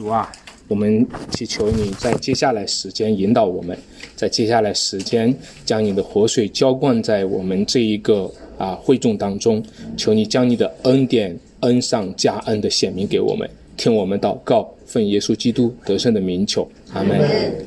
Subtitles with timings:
[0.00, 0.32] 主啊，
[0.66, 3.76] 我们祈求你在接下来时间引导我们，
[4.16, 5.34] 在接下来时间
[5.66, 9.62] 将你的活水浇灌在我们这一个啊会众当中，
[9.98, 17.20] 求你将你的恩典恩上加恩的显明给我们，听我们祷告，奉耶稣基督得胜的名求，阿门。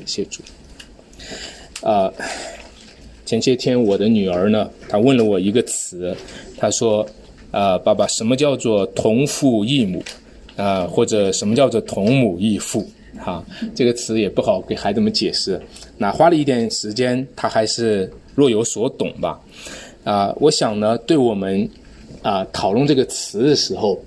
[0.04, 0.42] 谢主。
[1.82, 2.12] 呃，
[3.24, 6.12] 前些天我的女儿呢，她问了我一个词，
[6.58, 7.06] 她说
[7.52, 10.02] ：“呃，爸爸，什么叫做同父异母？”
[10.56, 12.86] 啊，或者什么叫做同母异父？
[13.18, 13.44] 哈，
[13.74, 15.60] 这个词也不好给孩子们解释。
[15.96, 19.40] 那花了一点时间，他还是若有所懂吧。
[20.02, 21.68] 啊，我想呢，对我们
[22.22, 23.98] 啊讨论这个词的时候，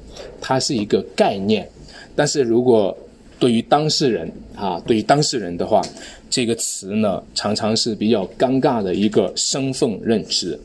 [0.41, 1.67] 它是一个概念。
[2.15, 2.95] 但是如果
[3.39, 5.81] 对于当事人啊，对于当事人的话，
[6.29, 10.59] 这个词呢，常常是比较尴尬的一个身份认知。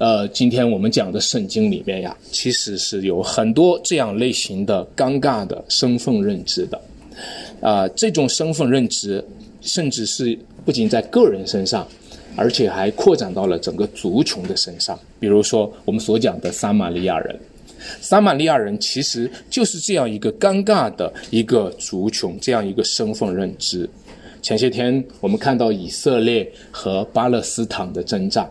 [0.00, 6.80] 呃，今天我们讲的圣经里面呀，其实是有很多这样类型的尴尬的身份认知的。
[7.60, 9.22] 啊，这种身份认知，
[9.60, 11.86] 甚至是不仅在个人身上，
[12.34, 14.98] 而且还扩展到了整个族群的身上。
[15.18, 17.38] 比如说，我们所讲的撒玛利亚人，
[18.00, 23.86] 撒玛利亚人其实就是这样一个尴尬的一个族群，这样一个身份认知。
[24.40, 28.50] 前些天我们看到以色列和巴勒斯坦的征战。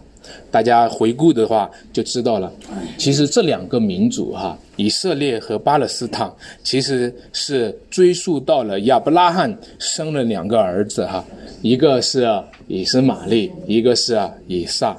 [0.52, 2.52] 大家回顾的话就知道了，
[2.98, 6.32] 其实这两个民族哈，以色列和巴勒斯坦，
[6.64, 11.24] 其实是追溯到了亚伯拉罕生了两个儿子哈，
[11.62, 12.28] 一个是
[12.68, 14.98] 以实玛利，一个是以撒，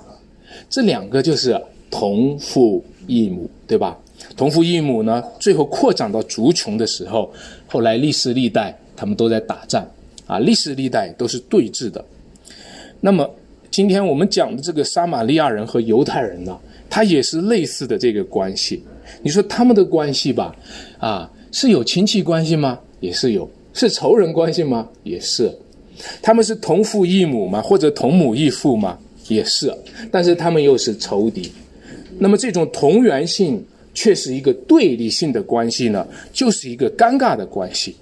[0.69, 3.99] 这两个就是同父异母，对吧？
[4.37, 7.33] 同父异母呢，最后扩展到族群的时候，
[7.67, 9.85] 后来历史历代他们都在打仗。
[10.27, 12.05] 啊，历史历代都是对峙的，
[13.01, 13.29] 那么。
[13.71, 18.83] 今天我们讲的这个撒玛利亚人和犹太人呢，他也是类似的这个关系。
[19.23, 20.55] 你说他们的关系吧，
[20.99, 22.79] 啊，是有亲戚关系吗？
[22.99, 23.49] 也是有。
[23.73, 24.89] 是仇人关系吗？
[25.05, 25.57] 也是。
[26.21, 27.63] 他们是同父异母吗？
[27.63, 28.99] 或者同母异父吗？
[29.29, 29.73] 也是。
[30.11, 31.53] 但是他们又是仇敌。
[32.19, 36.05] 那么这种同源性却是一个对立性的关系呢？
[36.33, 37.95] 就是一个尴尬的关系。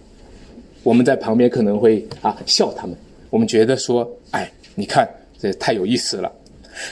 [0.82, 2.96] 我们在旁边可能会啊笑他们。
[3.28, 5.06] 我们觉得说，哎，你看。
[5.40, 6.32] 这太有意思了，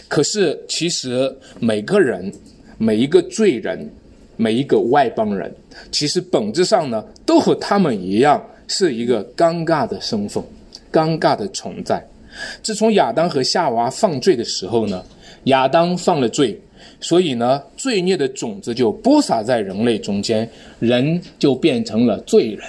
[0.07, 2.33] 可是其实每个人、
[2.79, 3.91] 每一个罪人、
[4.37, 5.53] 每一个外邦人，
[5.91, 10.43] 其实本质上呢，都和他们一样，是一个尴尬的身份、
[10.93, 12.01] 尴尬的存在。
[12.62, 15.03] 自从亚当和夏娃犯罪的时候呢，
[15.45, 16.61] 亚当犯了罪，
[17.01, 20.49] 所以呢，罪孽的种子就播撒在人类中间，
[20.79, 22.61] 人就变成了罪人。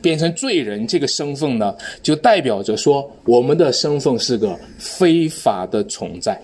[0.00, 6.40] 变成罪人这个身份呢，就代表着说，我们的身份是个非法的存在，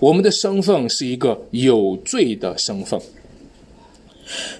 [0.00, 3.00] 我们的身份是一个有罪的身份。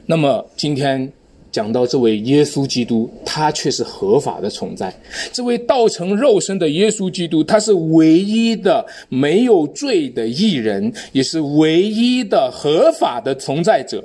[0.07, 1.11] 那么今天
[1.51, 4.95] 讲到这位耶稣基督，他却是合法的存在。
[5.33, 14.05] 这位道成肉身的耶稣基督，他是唯一的没有罪的艺人，也是唯一的合法的存在者。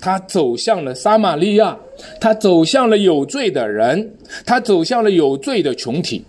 [0.00, 1.76] 他走向了撒玛利亚，
[2.18, 4.10] 他走向了有罪的人，
[4.46, 6.24] 他走向了有罪的群体，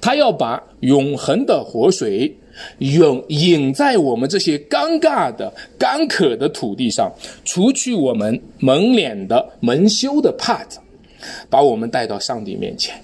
[0.00, 2.30] 他要把永恒的活水
[2.78, 7.10] 涌引在我们这些尴尬的干渴的土地上，
[7.44, 10.78] 除去我们蒙脸的蒙羞的帕子，
[11.48, 12.94] 把我们带到上帝面前。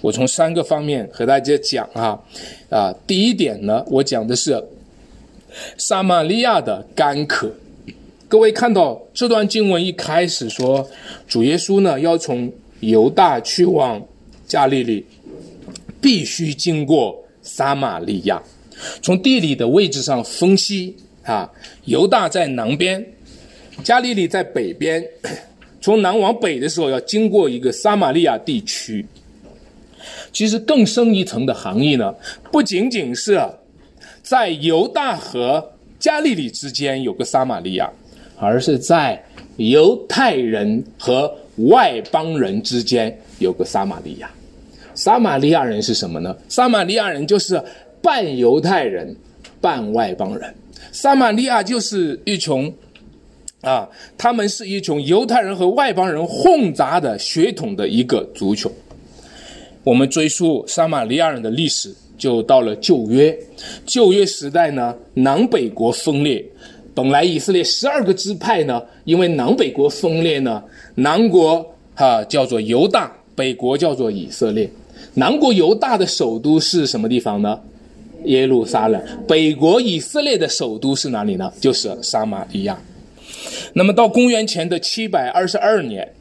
[0.00, 2.18] 我从三个方面和大家讲啊，
[2.68, 4.62] 啊，第一点呢，我讲的是
[5.76, 7.50] 撒玛利亚的干渴。
[8.28, 10.86] 各位看到这段经文一开始说，
[11.26, 14.06] 主耶稣呢要从犹大去往
[14.46, 15.02] 加利利，
[15.98, 18.42] 必须经过撒玛利亚。
[19.00, 21.50] 从地理的位置上分析啊，
[21.86, 23.02] 犹大在南边，
[23.82, 25.02] 加利利在北边。
[25.80, 29.06] 从南往北的时候要经过一个撒玛利亚地区。
[30.34, 32.14] 其实更深一层的含义呢，
[32.52, 33.40] 不仅仅是
[34.22, 37.90] 在犹大和加利利之间有个撒玛利亚。
[38.38, 39.22] 而是在
[39.56, 41.32] 犹太人和
[41.68, 44.30] 外邦人之间有个撒玛利亚，
[44.94, 46.36] 撒玛利亚人是什么呢？
[46.48, 47.60] 撒玛利亚人就是
[48.00, 49.14] 半犹太人、
[49.60, 50.54] 半外邦人。
[50.92, 52.72] 撒玛利亚就是一群
[53.60, 58.70] 啊，他们是一群犹太人和外邦人混杂的血统的一个族群。
[59.82, 63.36] 我们追溯撒玛利亚人的历史，就到了旧约。
[63.84, 66.44] 旧约时代呢，南北国分裂。
[66.98, 70.60] 本来以色列十二个支派呢，因为南北国分裂呢，
[70.96, 71.64] 南国
[71.94, 74.68] 哈叫做犹大，北国叫做以色列。
[75.14, 77.56] 南国犹大的首都是什么地方呢？
[78.24, 79.00] 耶路撒冷。
[79.28, 81.52] 北国以色列的首都是哪里呢？
[81.60, 82.76] 就是撒玛利亚。
[83.74, 86.12] 那么到公元前的七百二十二年，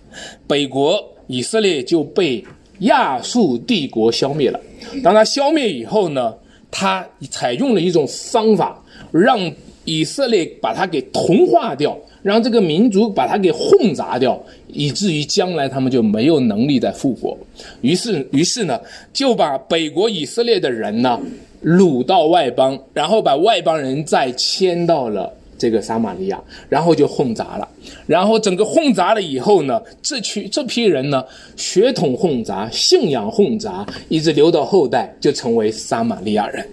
[0.45, 2.45] 北国以色列就被
[2.81, 4.59] 亚述帝国消灭了。
[5.03, 6.35] 当他消灭以后呢，
[6.69, 8.79] 他采用了一种方法，
[9.11, 9.39] 让
[9.87, 14.37] 以色列把它给同化掉，让这个民族把它给混杂掉，
[14.67, 17.37] 以至于将来他们就没有能力再复国。
[17.79, 18.77] 于是，于是呢，
[19.13, 21.17] 就把北国以色列的人呢
[21.63, 25.33] 掳到外邦，然后把外邦人再迁到了。
[25.59, 26.39] 这个撒玛利亚，
[26.69, 27.67] 然后就混杂了，
[28.05, 31.25] 然后整个混杂了以后呢，这群这批人呢，
[31.55, 36.63] 血统混杂，信仰混杂，一直留到后代，就成为撒玛利亚人，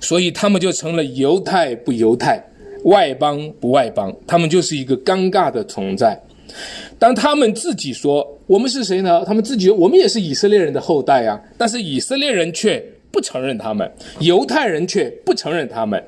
[0.00, 2.42] 所以他们就成了犹太不犹太，
[2.84, 6.20] 外邦不外邦，他们就是一个尴尬的存在。
[6.98, 9.24] 当他们自己说我们是谁呢？
[9.24, 12.84] 他们自己我们也是以色列人的后代啊，但是以色列人却。
[13.10, 13.90] 不承认他们，
[14.20, 16.00] 犹太人却不承认他们。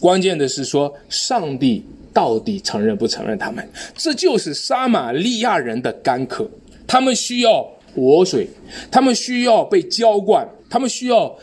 [0.00, 3.68] 关键的是说，上帝到底承认不承认他们？
[3.94, 6.48] 这就是撒玛利亚人的干渴。
[6.86, 7.62] 他们需要
[7.94, 8.48] 活水，
[8.90, 11.36] 他们需要被浇灌，他们需要，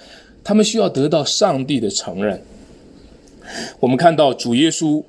[0.46, 2.40] 他们需要得到上帝的承认。
[3.80, 5.04] 我们看到主耶稣，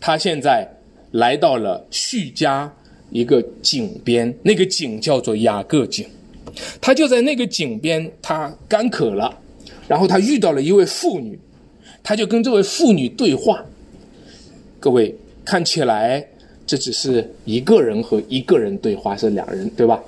[0.00, 0.68] 他现在
[1.12, 2.70] 来到了叙加
[3.10, 6.04] 一个井边，那个井叫做雅各井。
[6.80, 9.32] 他就在那个井边，他干渴了，
[9.86, 11.38] 然后他遇到了一位妇女，
[12.02, 13.64] 他就跟这位妇女对话。
[14.80, 15.14] 各位
[15.44, 16.26] 看起来
[16.66, 20.02] 这只是一个人和一个人对话，是两人对吧？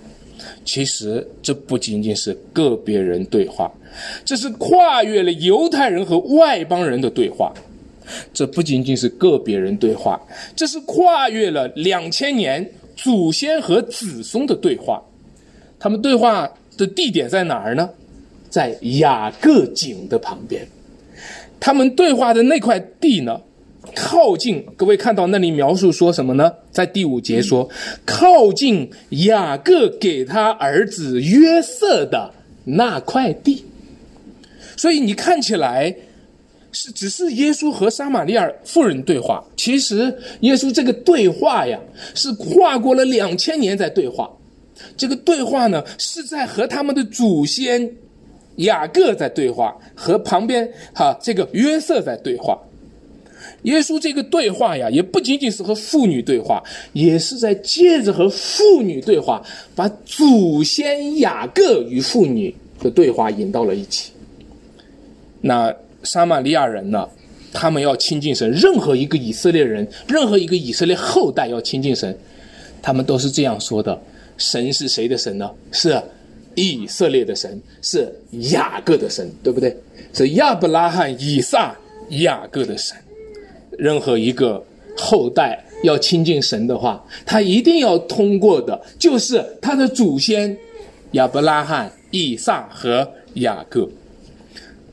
[0.64, 3.73] 其实这不仅仅是个别人对话，
[4.24, 7.52] 这是跨越了犹太人和外邦人的对话。
[8.34, 10.20] 这不仅仅是个别人对话，
[10.56, 15.02] 这是跨越了两千年祖先和子孙的对话。
[15.78, 17.88] 他们对话的地点在哪儿呢？
[18.50, 20.66] 在雅各井的旁边。
[21.58, 23.40] 他们对话的那块地呢，
[23.94, 26.52] 靠近各位看到那里描述说什么呢？
[26.70, 27.68] 在第五节说，
[28.04, 32.30] 靠近雅各给他儿子约瑟的
[32.64, 33.64] 那块地。
[34.76, 35.94] 所以你看起来
[36.72, 41.78] 是只是耶稣和撒玛利亚妇人对话，其实耶稣这个对话呀，
[42.14, 44.30] 是跨过了两千年在对话。
[44.96, 47.88] 这个对话呢，是在和他们的祖先
[48.56, 52.58] 雅各在对话，和旁边哈这个约瑟在对话。
[53.62, 56.62] 耶稣这个对话呀，也不仅仅是和妇女对话，
[56.94, 59.40] 也是在借着和妇女对话，
[59.76, 64.10] 把祖先雅各与妇女的对话引到了一起。
[65.42, 67.06] 那撒玛利亚人呢，
[67.52, 72.16] 他们要亲近神，任何一个以色列人，任何一个以色列后代要亲近神，
[72.80, 74.00] 他们都是这样说的。
[74.38, 75.50] 神是谁的神呢？
[75.70, 76.00] 是
[76.54, 78.10] 以色列的神，是
[78.50, 79.76] 雅各的神，对不对？
[80.12, 81.76] 是亚伯拉罕、以撒、
[82.08, 82.96] 雅各的神。
[83.78, 84.64] 任何一个
[84.96, 90.56] 后代要亲近神的话，他一定要通过的就是他的祖先
[91.12, 93.88] 亚伯拉罕、以撒和雅各。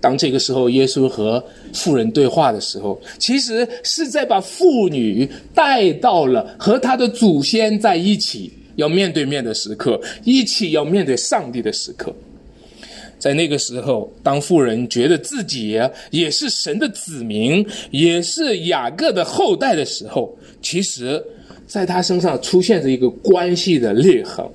[0.02, 1.44] 当这个时候，耶稣和
[1.74, 8.52] 妇人对话的时候，其实是在把妇女带到了和他的祖先在一起。
[8.76, 12.16] 要面对面的时刻，一起要面对上帝的时刻。
[13.18, 15.78] 在那个时候，当妇人觉得自己
[16.12, 21.22] 也是神的子民，也是雅各的后代的时候，其实，
[21.68, 24.46] 在他身上出现着一个关系的裂痕。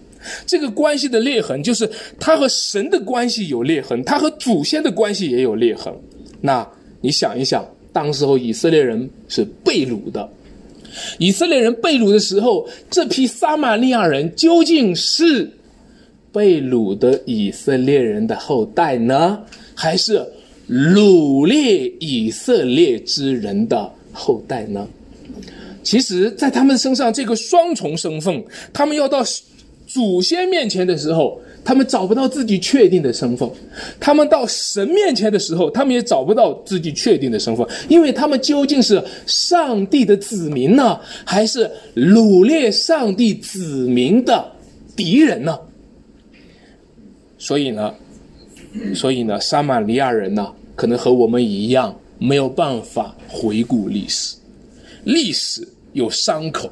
[0.47, 1.89] 这个关系的裂痕，就是
[2.19, 5.93] 他和神的关系有裂痕，他和祖先的关系也有裂痕。
[6.41, 6.67] 那
[7.01, 10.29] 你想一想，当时候以色列人是被掳的。
[11.19, 15.51] 以色列人被掳的时候，这批撒玛利亚人究竟是
[16.33, 19.41] 被掳的以色列人的后代呢，
[19.75, 20.25] 还是
[20.69, 24.87] 掳掠以色列之人的后代呢？
[25.83, 29.23] 其实，在他们身上这个双重身份，他们要到
[29.95, 31.41] 祖先面前的时候。
[31.67, 33.51] 他们找不到自己确定的身份，
[33.99, 44.47] 他们到神面前的时候，他们也找不到自己确定的身份，因为他们究竟是上帝的子民呢，还是掳掠上帝子民的
[44.95, 45.59] 敌人呢？
[47.39, 47.95] 所以呢，
[48.95, 54.37] 所以呢，撒玛利亚人呢，可能和我们一样，没有办法回顾历史，
[55.05, 56.71] 历史有伤口，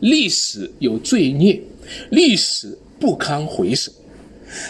[0.00, 1.62] 历史有罪孽，
[2.10, 3.90] 历史不堪回首。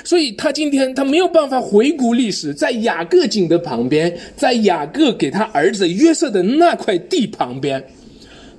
[0.05, 7.85] 所以他今天他没有办法回顾历史，在雅各井的旁边，在雅各给他儿子约瑟的那块地旁边，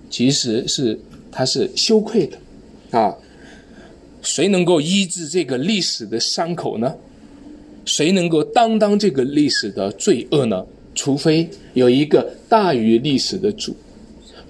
[0.10, 1.00] 其实是
[1.32, 2.38] 他是羞愧的，
[3.00, 3.16] 啊，
[4.22, 6.94] 谁能够医治这个历史的伤口呢？
[7.86, 10.66] 谁能够担当这个历史的罪恶呢？
[10.94, 13.76] 除非有一个大于历史的主，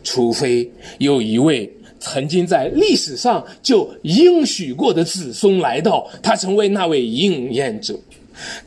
[0.03, 1.71] 除非有一位
[2.03, 7.97] 曾经在历史上就应许过的子孙来到，他成为那位应验者。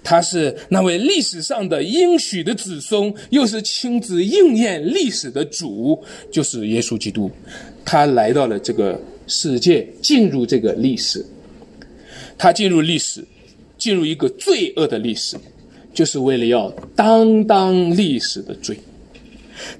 [0.03, 7.31] 他是那位历史上的应许的子孙，又是亲自应验历史的主，就是耶稣基督。
[7.85, 11.25] 他来到了这个世界，进入这个历史。
[12.39, 13.23] 他进入历史，
[13.77, 15.37] 进入一个罪恶的历史，
[15.93, 18.79] 就是为了要担当历史的罪。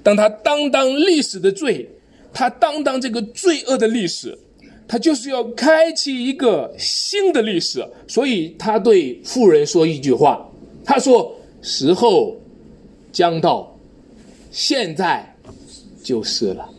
[0.03, 1.87] 当他担当历史的罪，
[2.37, 4.37] 他当当这个罪恶的历史。
[4.89, 10.49] 他就是要开启一个新的历史，所以他对富人说一句话
[10.85, 12.33] ：“他说时候
[13.11, 13.77] 将到，
[14.49, 15.35] 现在
[16.01, 16.69] 就是了。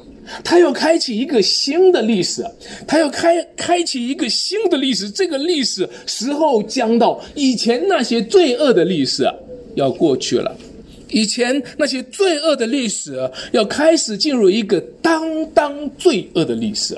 [0.43, 2.43] 他要开启一个新的历史，
[2.87, 5.11] 他要开开启一个新的历史。
[5.11, 9.31] 这个历史时候将到，以前那些罪恶的历史
[9.75, 10.57] 要过去了，
[11.11, 13.19] 以前那些罪恶的历史
[13.53, 16.97] 要开始进入一个当当罪恶的历史。”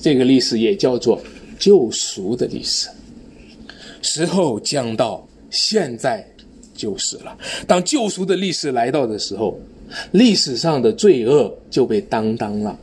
[0.00, 1.22] 这个历史也叫做
[1.60, 2.88] 救赎的历史，
[4.02, 6.26] 时候将到，现在
[6.74, 7.38] 就是了。
[7.68, 9.56] 当救赎的历史来到的时候，
[10.10, 12.76] 历史上的罪恶就被担当了；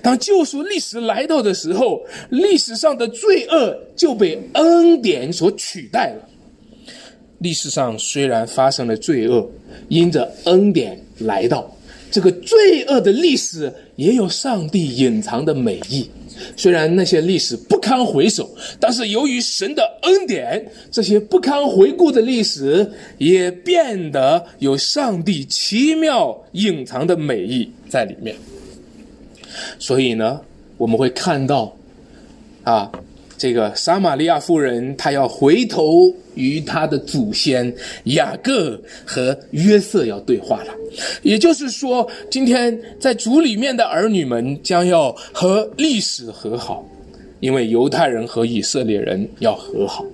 [0.00, 6.29] 当救赎历史来到的时候，历史上的罪恶就被恩典所取代了。
[7.40, 9.46] 历史上虽然发生了罪恶，
[9.88, 11.70] 因着恩典来到，
[12.10, 16.08] 这个罪恶的历史也有上帝隐藏的美意。
[16.56, 28.34] 虽然那些历史不堪回首，但是由于神的恩典，这些不堪回顾的历史也变得有上帝奇妙隐藏的美意在里面。
[29.78, 30.40] 所以呢，
[30.76, 31.74] 我们会看到，
[32.64, 32.90] 啊。
[33.40, 40.74] 这个撒玛利亚妇人，她要回头与她的祖先雅各和约瑟要对话了。
[41.22, 46.86] 也就是说，今天在主里面的儿女们将要和历史和好，
[47.40, 50.04] 因为犹太人和以色列人要和好，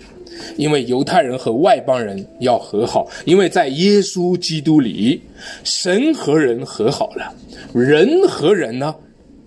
[0.56, 5.21] 因为犹太人和外邦人要和好，因为在耶稣基督里，
[5.64, 7.35] 神和人和好了，
[7.75, 8.95] 人和人呢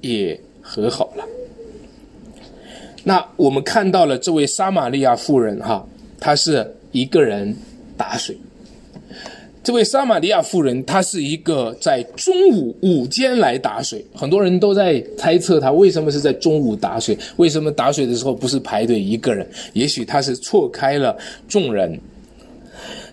[0.01, 1.23] 也和好了。
[3.09, 5.83] 那我们看到了这位撒玛利亚妇人哈，
[6.19, 7.55] 她是一个人
[7.97, 8.37] 打水。
[9.63, 14.05] 这位撒玛利亚妇人，她是一个在中午午间来打水。
[14.13, 19.49] 很多人都在猜测她为什么是在中午打水，为什么打水的时候不是排队一个人？
[19.73, 21.99] 也许她是错开了众人。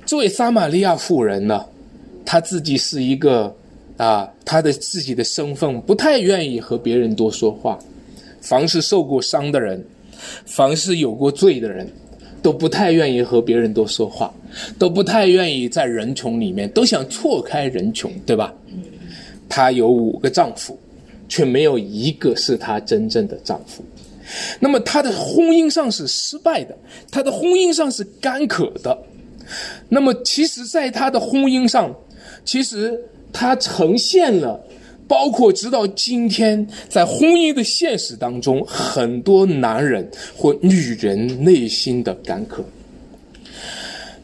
[0.04, 1.64] 这位撒玛利亚妇人呢，
[2.22, 3.50] 她自己是一个
[3.96, 7.78] 啊，她的自己的身份不太愿意和别人多说话。
[8.48, 9.84] 凡是受过伤的人，
[10.44, 11.84] 凡是有过罪的人，
[12.40, 14.32] 都不太愿意和别人多说话，
[14.78, 18.54] 都不太愿意在人群里面，都想错开人群，对吧？
[19.48, 20.78] 她有五个丈夫，
[21.28, 23.84] 却没有一个是她真正的丈夫。
[24.60, 26.76] 那么她的婚姻上是失败的，
[27.10, 28.96] 她的婚姻上是干渴的。
[29.88, 31.92] 那么其实，在她的婚姻上，
[32.44, 32.96] 其实
[33.32, 34.60] 她呈现了。
[35.08, 42.64] 包括直到今天，在婚姻的现实当中，很多男人或女人内心的干渴。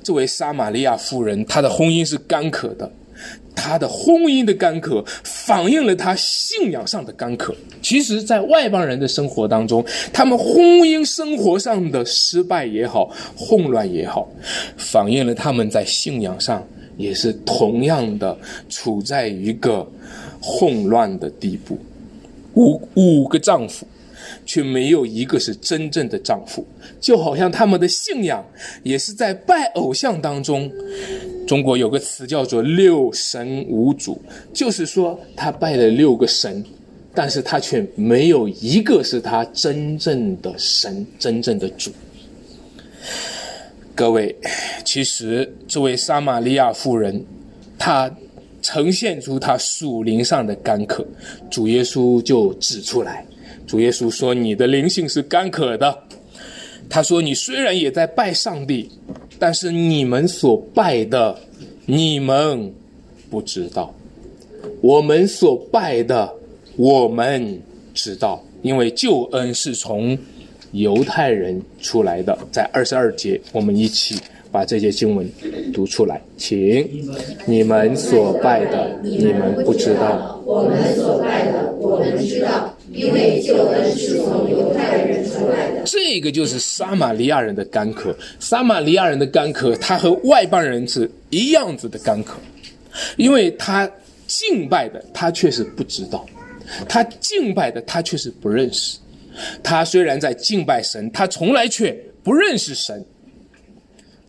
[0.02, 2.90] 这位撒玛利亚妇人，她的婚姻是干渴的，
[3.54, 7.54] 她的婚姻的干渴反映了她信仰上的干渴。
[7.80, 14.28] 其实，在外邦人的生活当中，他们婚姻生活上的失败也好，混乱也好，
[14.76, 18.36] 反映了他们在信仰上也是同样的
[18.68, 19.88] 处在一个。
[20.42, 21.78] 混乱的地步，
[22.54, 23.86] 五五个丈夫，
[24.44, 26.66] 却没有一个是真正的丈夫，
[27.00, 28.44] 就好像他们的信仰
[28.82, 30.68] 也是在拜偶像当中。
[31.46, 34.20] 中国有个词叫做“六神无主”，
[34.52, 36.64] 就是说他拜了六个神，
[37.14, 41.92] 但是他却没有一个是他真正的神，真正的主。
[43.94, 44.34] 各位，
[44.84, 47.24] 其实这位撒玛利亚妇人，
[47.78, 48.10] 她。
[48.62, 51.04] 呈现出他属灵上的干渴，
[51.50, 53.26] 主耶稣就指出来。
[53.66, 55.98] 主耶稣说：“你的灵性是干渴的。”
[56.88, 58.90] 他说：“你虽然也在拜上帝，
[59.38, 61.38] 但是你们所拜的，
[61.86, 62.72] 你们
[63.30, 63.92] 不知道；
[64.80, 66.32] 我们所拜的，
[66.76, 67.60] 我们
[67.94, 70.16] 知道，因为救恩是从
[70.72, 74.16] 犹太人出来的。”在二十二节，我们一起。
[74.52, 75.28] 把这些经文
[75.72, 76.86] 读出来，请
[77.46, 85.82] 你们所拜的，你们不知道；我们所拜的，我们知道，因为救恩是从犹太人出来的。
[85.86, 88.14] 这个就是撒玛利亚人的干渴。
[88.38, 92.34] 撒玛利亚人的干渴，他和外邦人是一样子的干渴，
[93.16, 93.90] 因为他
[94.26, 96.26] 敬拜的，他却是不知道；
[96.86, 98.98] 他敬拜的他却是不认识。
[99.62, 101.90] 他虽然在敬拜神，他从来却
[102.22, 103.02] 不认识神。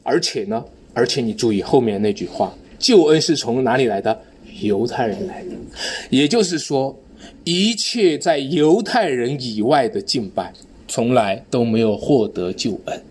[0.03, 4.17] 而且呢，而且你注意后面那句话，救恩是从哪里来的？
[4.61, 5.49] 犹太人来的。
[6.09, 6.95] 也就是说，
[7.43, 10.53] 一切在犹太人以外的敬拜，
[10.87, 13.01] 从来都没有获得救恩。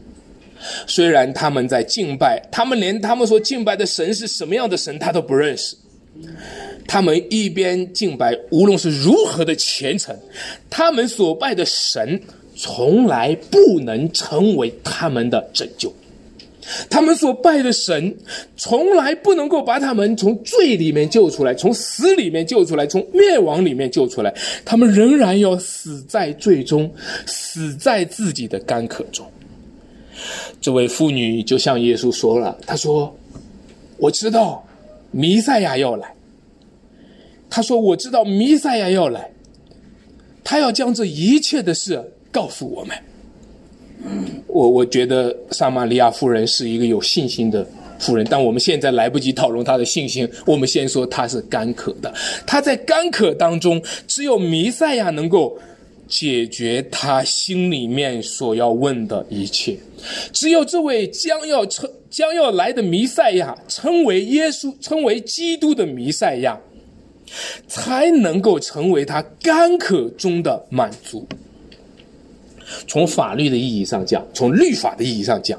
[0.87, 5.77] 虽然他们在敬拜，他们连他们所敬拜的神是什么样的神，他都不认识。
[6.87, 10.17] 他们一边敬拜，无论是如何的虔诚，
[10.71, 12.21] 他们所拜的神
[12.55, 15.93] 从来不能成为他们的拯救。
[16.89, 18.17] 他们所拜的神
[18.57, 24.33] 从来不能够把他们从罪里面救出来，从死里面救出来，从灭亡里面救出来。
[24.65, 26.93] 他们仍然要死在罪中，
[27.27, 29.27] 死在自己的干渴中。
[30.61, 33.13] 这位妇女就向耶稣说了：“她说，
[33.99, 34.65] 我知道
[35.11, 36.15] 弥赛亚要来。
[37.51, 39.31] 她说，我知道弥赛亚要来，
[40.45, 42.97] 他要将这一切的事告诉我们。
[44.47, 47.67] 我我觉得撒玛利亚妇人是一个有信心的
[47.99, 52.13] 妇人，但我们现在来不及讨论她的信心，我们先说她是干渴的。
[52.47, 55.59] 她在干渴当中，只有弥赛亚能够。”
[56.09, 59.79] 解决她心里面所要问的一切，
[60.31, 66.61] 只有这位将要称将要来的弥赛亚，称为耶稣，称为基督的弥赛亚，
[67.67, 71.27] 才能够成为他干渴中的满足。
[72.87, 75.59] 从法律的意义上讲，从律法的意义上讲，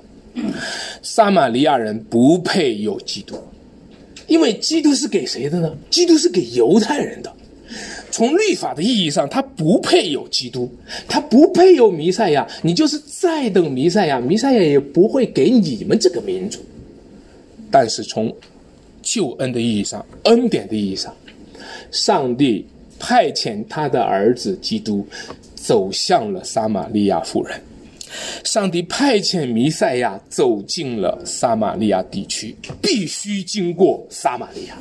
[1.01, 3.36] 撒玛利亚人不配有基督，
[4.27, 5.75] 因为基督是给谁的呢？
[5.89, 7.32] 基督是给犹太人的。
[8.12, 10.72] 从律法的意义上，他不配有基督，
[11.08, 12.48] 他不配有弥赛亚。
[12.62, 16.60] 你就是再等弥赛亚，弥赛亚也不会给你们这个民族。
[17.72, 18.32] 但是从
[19.01, 21.12] 救恩的意义上，恩典的意义上，
[21.89, 22.63] 上帝
[23.00, 25.05] 派遣他的儿子基督
[25.55, 27.59] 走向了撒玛利亚妇人。
[28.43, 34.77] 上帝派遣弥赛亚走进了撒玛利亚地区，必须经过撒玛利亚。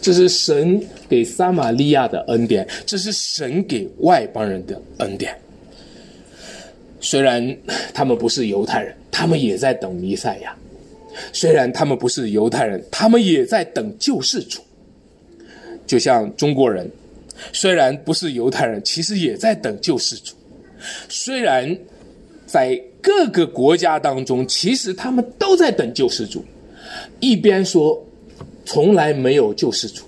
[0.00, 5.36] 这是神给撒玛利亚的恩典，这是神给外邦人的恩典。
[7.00, 7.56] 虽然
[7.92, 10.52] 他们不是犹太人，他们也在等弥赛亚；
[11.32, 14.62] 虽然他们不是犹太人，他们也在等救世主。
[15.88, 16.88] 就像中国人，
[17.52, 20.34] 虽然不是犹太人，其实也在等救世主。
[21.08, 21.76] 虽然。
[22.48, 26.44] 在各个国家当中，其实他们都在等救世主，
[27.18, 28.00] 一边说
[28.64, 30.04] 从来没有救世主，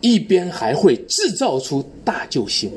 [0.00, 2.68] 一边还会制造出大救星。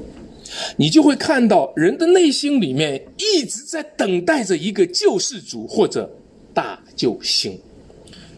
[0.77, 6.08] 你就会看到人的内心里面一直在等待着一个救世主或者
[6.54, 7.60] 大救星，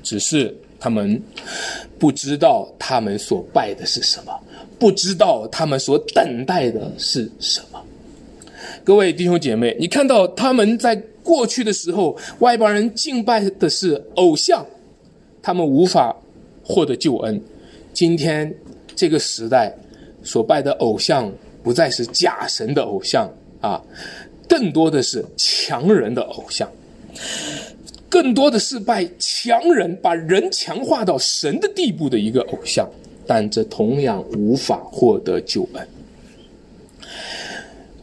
[0.02, 1.18] 只是他们
[1.98, 4.38] 不知道他们所拜的是什么，
[4.78, 7.82] 不知道他们所等待的是什么。
[8.84, 10.94] 各位弟兄姐妹，你看到他们在
[11.24, 14.66] 过去的时候，外邦人敬拜的是偶像，
[15.42, 16.14] 他们无法
[16.62, 17.42] 获得救恩。
[17.94, 18.54] 今天
[18.94, 19.74] 这个时代
[20.22, 21.32] 所拜的偶像，
[21.64, 23.82] 不再是假神的偶像啊，
[24.50, 26.70] 更多的是强人的偶像，
[28.14, 32.88] 更多的是拜强人，把人强化到神的地步的一个偶像，
[33.26, 35.88] 但这同样无法获得救恩。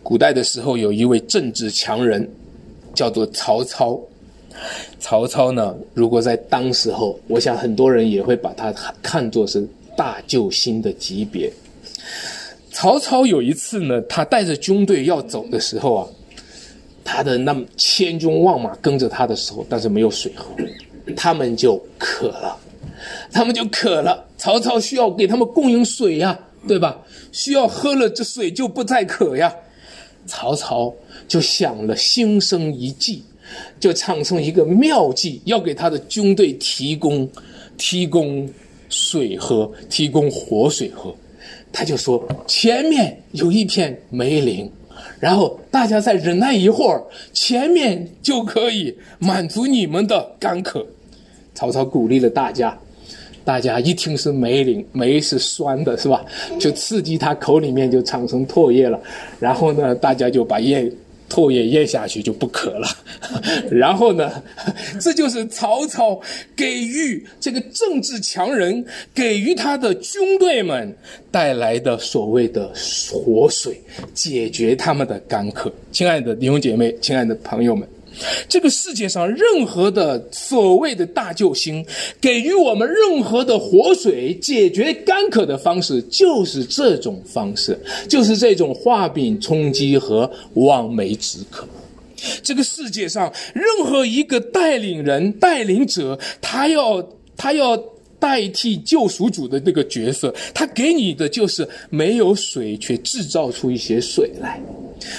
[0.03, 2.29] 古代的时候，有一位政治强人，
[2.93, 4.01] 叫做曹操。
[4.99, 9.65] 曹操呢，如果在当时候，我想很多人也会把他看作是
[9.97, 11.53] 大救星的级别。
[12.73, 16.09] 曹操有一次呢，他带着军队要走的时候啊，
[17.13, 20.55] 他的那么千军万马跟着他的时候，但是没有水喝，
[21.17, 22.57] 他们就渴了，
[23.33, 24.25] 他们就渴了。
[24.39, 26.97] 曹操需要给他们供应水呀，对吧？
[27.33, 29.53] 需要喝了这水就不再渴呀。
[30.27, 30.95] 曹操
[31.27, 33.25] 就想了心生一计，
[33.81, 37.29] 就产生一个妙计，要给他的军队提供
[37.77, 38.49] 提供
[38.89, 41.13] 水喝，提供活水喝。
[41.73, 44.71] 他就说：“前面有一片梅林，
[45.21, 47.01] 然后大家再忍耐一会儿，
[47.33, 50.85] 前面就可以满足你们的干渴。”
[51.55, 52.77] 曹操鼓励了大家。
[53.43, 56.25] 大家一听是梅林，梅是酸的，是吧？
[56.59, 59.01] 就刺激他口里面就产生唾液了，
[59.41, 60.91] 然后呢，大家就把咽
[61.31, 62.89] 唾液咽下去就不渴了。
[63.71, 64.43] 然后呢，
[65.01, 66.21] 这就是曹操
[66.57, 70.95] 给予这个政治强人给予他的军队们
[71.31, 72.71] 带来的所谓的
[73.13, 73.81] 活水，
[74.13, 75.73] 解决他们的干渴。
[75.93, 77.89] 亲爱的弟兄姐妹，亲爱的朋友们，
[78.49, 81.85] 这个世界上任何的所谓的大救星，
[82.21, 87.79] 给予我们任何的活水解决干渴的方式，就是这种方式，
[88.09, 91.67] 就是这种画饼充饥和望梅止渴。
[92.43, 97.03] 这个世界上任何一个带领人、带领者，他要
[97.37, 97.83] 他要。
[98.21, 104.61] 代替救赎主的那个角色，他给你的就是没有水，却制造出一些水来；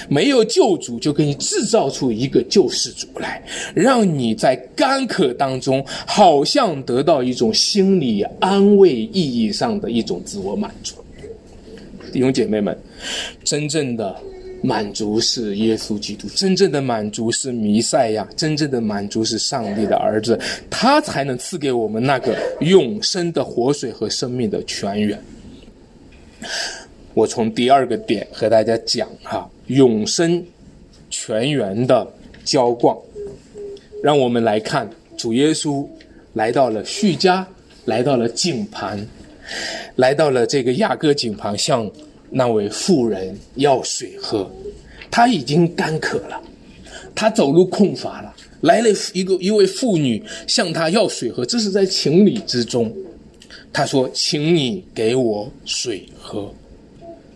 [0.08, 3.42] 没有救主，就给你制造出一个救世主来，
[3.74, 10.94] 让你在干渴当中，好像得到一种心理安慰意义上的一种自我满足。
[12.12, 12.78] 弟兄姐妹们，
[13.42, 14.31] 真正的。
[14.62, 20.38] 满足是耶稣基督，真正的满足是弥赛亚，真正的满足是上帝的儿子，
[20.70, 25.20] 他才能赐给我们那个永生的活水和生命的泉源。
[27.12, 30.44] 我从第二个点和大家讲哈，永生
[31.10, 32.06] 泉源的
[32.44, 32.96] 浇灌，
[34.00, 35.84] 让我们来看主耶稣
[36.34, 37.44] 来到了叙家，
[37.86, 39.04] 来到了井旁，
[39.96, 41.90] 来到了这个雅各井旁，向。
[42.32, 44.50] 那位妇人要水喝，
[45.10, 46.40] 他已经干渴了，
[47.14, 52.90] 他走路困乏了，来了一个一位妇女向他要水喝，这是在情理之中。
[53.72, 56.52] 他说：“请你给我水喝。”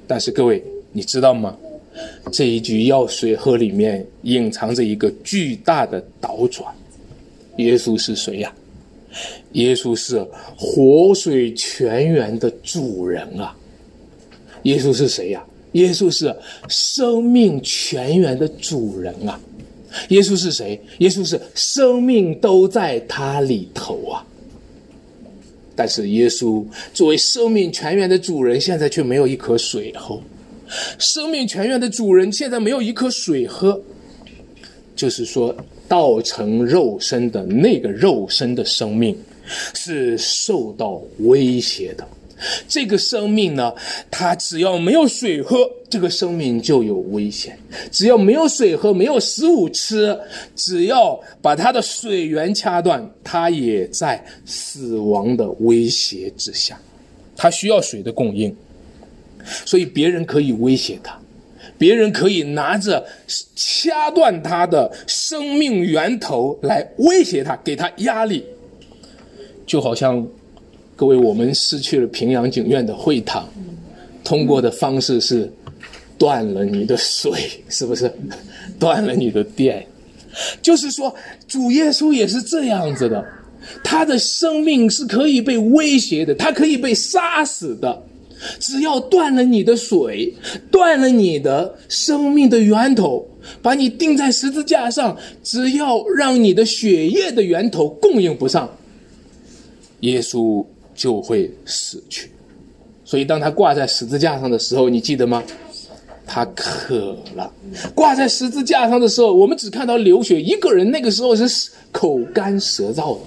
[0.06, 1.56] 但是各位，你知道吗？
[2.30, 6.74] 这一句要水喝里面隐藏着一个巨大的倒转。
[7.56, 8.54] 耶稣是谁呀？
[9.52, 10.22] 耶稣是
[10.56, 13.56] 活水泉源的主人啊！
[14.66, 15.44] 耶稣是谁呀？
[15.72, 16.34] 耶稣是
[16.68, 19.38] 生命泉源的主人啊！
[20.08, 20.80] 耶稣是谁？
[20.98, 24.24] 耶稣是生命都在他里头啊！
[25.74, 30.18] 但是耶稣作为生命泉源的主人，现在却没有一颗水喝。
[30.98, 33.78] 生命泉源的主人现在没有一颗水喝，
[34.96, 35.54] 就是说，
[35.86, 39.16] 道成肉身的那个肉身的生命
[39.74, 42.08] 是受到威胁的。
[42.68, 43.72] 这个生命呢，
[44.10, 45.56] 它只要没有水喝，
[45.88, 47.54] 这个生命就有危险；
[47.90, 50.18] 只要没有水喝，没有食物吃，
[50.54, 56.78] 只要把它的水源掐断，它也在死亡的威胁之下。
[57.34, 58.54] 它需要水的供应，
[59.64, 61.18] 所以别人可以威胁他，
[61.78, 63.06] 别人可以拿着
[63.54, 68.44] 掐断他的生命源头来威胁他，给他压力，
[69.66, 70.26] 就好像。
[70.96, 73.46] 各位，我们失去了平阳景苑的会堂，
[74.24, 75.52] 通过的方式是
[76.16, 77.32] 断了你的水，
[77.68, 78.10] 是不是？
[78.80, 79.86] 断了你的电，
[80.62, 81.14] 就是说，
[81.46, 83.22] 主耶稣也是这样子的，
[83.84, 88.02] 他的生命是可以被威胁的，他可以被杀死的，
[88.58, 90.32] 只要断了你的水，
[90.70, 93.26] 断了你的生命的源头，
[93.60, 98.66] 把你钉在十字架上，只要让你的血液的源头供应不上，
[100.00, 100.64] 耶稣。
[100.96, 102.30] 就会死去，
[103.04, 105.42] 所以当他挂在十字架上的时候，你记得吗？
[106.26, 107.52] 他渴了。
[107.94, 113.20] 挂在十字架上的时候，我们只看到流血，一个人那个时候是口干舌燥的。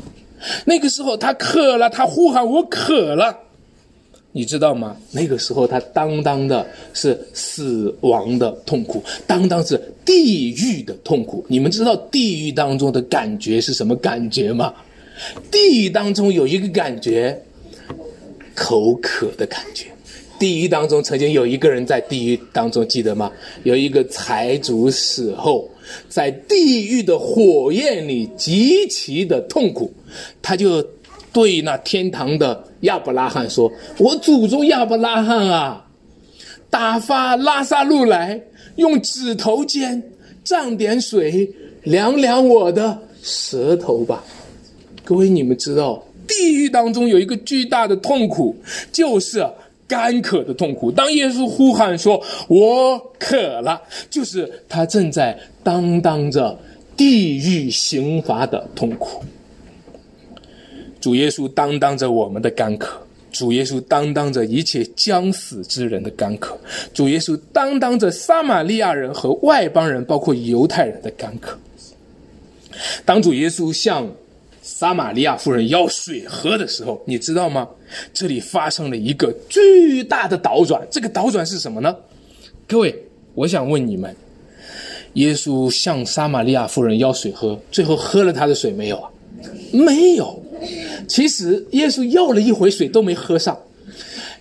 [0.65, 3.37] 那个时候他渴了，他呼喊我渴了，
[4.33, 4.97] 你知道吗？
[5.11, 11.45] 那个时候他当当的是死亡的痛苦，当当是地狱的痛苦。
[11.47, 14.73] 你们知道地狱当中的感觉是什么感觉吗？
[15.49, 17.41] 地狱当中有一个感觉。
[18.59, 19.85] 口渴的感觉。
[20.37, 23.31] 地狱当中曾经有一个人在地狱当中，记得吗？
[23.63, 25.69] 有一个财主死后，
[26.09, 29.91] 在地狱的火焰里极其的痛苦，
[30.41, 30.81] 他就
[31.33, 35.85] 对那天堂的亚伯拉罕说：“我祖宗亚伯拉罕啊，
[36.69, 38.41] 打发拉萨路来，
[38.77, 40.01] 用指头尖
[40.45, 41.49] 蘸点水，
[41.83, 44.23] 凉凉我的舌头吧。”
[45.03, 46.01] 各位，你们知道？
[46.29, 48.55] 地狱当中有一个巨大的痛苦，
[48.91, 49.45] 就是
[49.87, 50.91] 干渴的痛苦。
[50.91, 56.57] 当耶稣呼喊说“我渴了”，就是他正在担当着
[56.95, 59.23] 地狱刑罚的痛苦。
[61.01, 66.59] 主耶稣担当着我们的干渴，主耶稣担当着一切将死之人的干渴，
[66.93, 71.57] 主耶稣担当着撒玛利亚人和外邦人，包括犹太人的干渴。
[73.05, 74.07] 当主耶稣向
[74.71, 77.67] 撒玛利亚夫人要水喝的时候，你知道吗？
[78.13, 80.87] 这里发生了一个巨大的倒转。
[80.91, 81.93] 这个倒转是什么呢？
[82.67, 82.95] 各位，
[83.33, 84.15] 我想问你们：
[85.13, 89.09] 耶稣向撒玛利亚夫人要水喝，最后喝了他的水没有啊？
[89.73, 90.39] 没有。
[91.07, 93.57] 其实耶稣要了一回水都没喝上。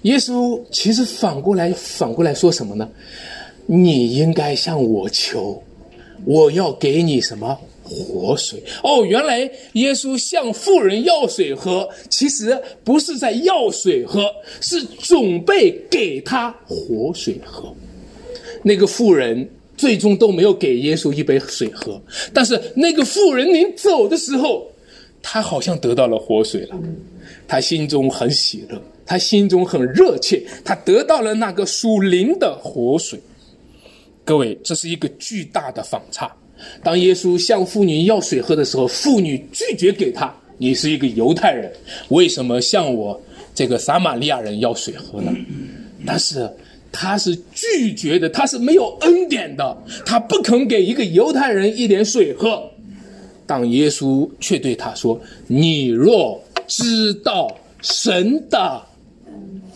[0.02, 2.86] 耶稣其实反过来反过来说什么呢？
[3.64, 5.62] 你应该向我求，
[6.26, 7.58] 我要给你什么？
[7.88, 8.62] 活水。
[8.82, 9.40] 哦，原来
[9.72, 17.74] 耶稣向富人要水喝，其实不是在要水喝，是准备给他活水喝。
[18.62, 22.00] 那个富人最终都没有给耶稣一杯水喝，
[22.34, 24.70] 但是那个富人临走的时候，
[25.22, 26.76] 他好像得到了活水了，
[27.46, 33.18] 他心中很喜乐，他心中很热切，他得到了那个属灵的活水。
[34.24, 36.30] 各位，这是一个巨大的反差。
[36.82, 40.34] 当耶稣向妇女要水喝的时候，妇女拒绝给他。
[40.58, 41.72] 你是一个犹太人，
[42.08, 43.20] 为什么向我
[43.54, 45.32] 这个撒玛利亚人要水喝呢？
[46.04, 46.50] 但是
[46.90, 52.68] 他是拒绝的，他是没有恩典的，他不肯给一个犹太人一点水喝。
[53.46, 57.48] 当耶稣却对他说：“你若知道
[57.80, 58.82] 神的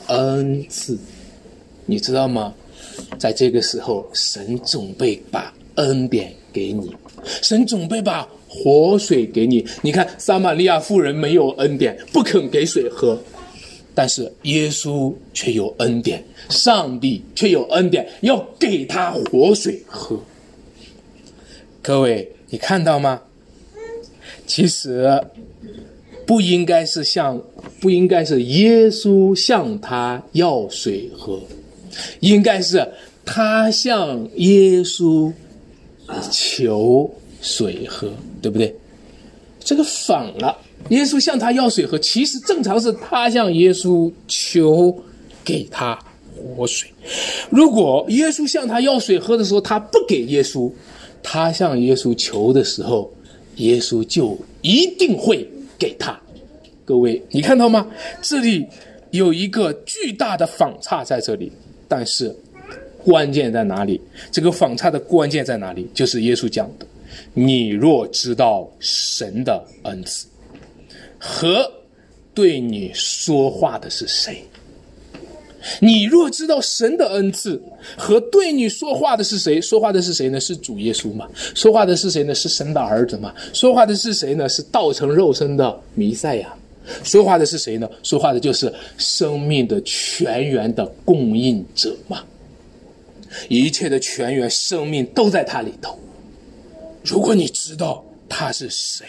[0.08, 0.98] 恩赐，
[1.86, 2.52] 你知道吗？”
[3.18, 6.94] 在这个时候，神准备把恩典给你，
[7.42, 9.66] 神准备把活水给你。
[9.80, 13.18] 你看，撒玛利亚妇人没有恩典，不肯给水喝，
[13.94, 20.20] 但是耶稣却有恩典，上帝却有恩典，要给他活水喝。
[21.80, 23.20] 各位，你看到吗？
[24.46, 25.20] 其实
[26.26, 27.40] 不应该是向，
[27.80, 31.40] 不应该是耶稣向他要水喝。
[32.20, 32.86] 应该是
[33.24, 35.32] 他向耶稣
[36.30, 38.08] 求水喝，
[38.40, 38.74] 对不对？
[39.60, 40.56] 这个反了，
[40.88, 44.96] 耶稣向他要水喝，其实正常是他向耶稣求
[45.44, 45.98] 给他
[46.34, 46.90] 活水。
[47.50, 50.70] 如果耶稣向他要水喝的时候，他不给耶稣，
[51.22, 53.12] 他向耶稣求的时候，
[53.56, 55.48] 耶稣就一定会
[55.78, 56.18] 给他。
[56.84, 57.86] 各位，你看到吗？
[58.20, 58.66] 这里
[59.12, 61.52] 有一个巨大的反差在这里。
[61.86, 62.34] 但是，
[63.04, 64.00] 关键在哪里？
[64.30, 65.88] 这个反差的关键在哪里？
[65.92, 66.86] 就是耶稣讲的
[67.34, 70.26] ：“你若知道神的恩赐
[71.18, 71.70] 和
[72.34, 74.42] 对你说话的是谁，
[75.80, 77.60] 你若知道神的恩赐
[77.96, 80.40] 和对你说话的是谁，说话的是谁呢？
[80.40, 81.28] 是主耶稣嘛？
[81.54, 82.34] 说话的是谁呢？
[82.34, 83.32] 是神的儿子嘛？
[83.52, 84.48] 说话的是谁呢？
[84.48, 86.52] 是道成肉身的弥赛亚。”
[87.04, 87.88] 说话的是谁呢？
[88.02, 92.24] 说话的就是生命的泉源的供应者嘛。
[93.48, 95.98] 一切的泉源、生命都在他里头。
[97.04, 99.06] 如果你知道他是谁，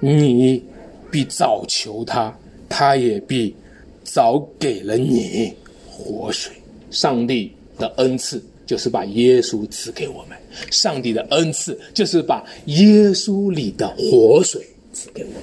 [0.00, 0.62] 你
[1.10, 2.36] 必早求他，
[2.68, 3.54] 他也必
[4.02, 5.52] 早给了你
[5.88, 6.52] 活水。
[6.90, 10.36] 上帝的恩赐就是把耶稣赐给我们，
[10.70, 15.42] 上帝的恩赐就是把耶稣里的活水赐给我们。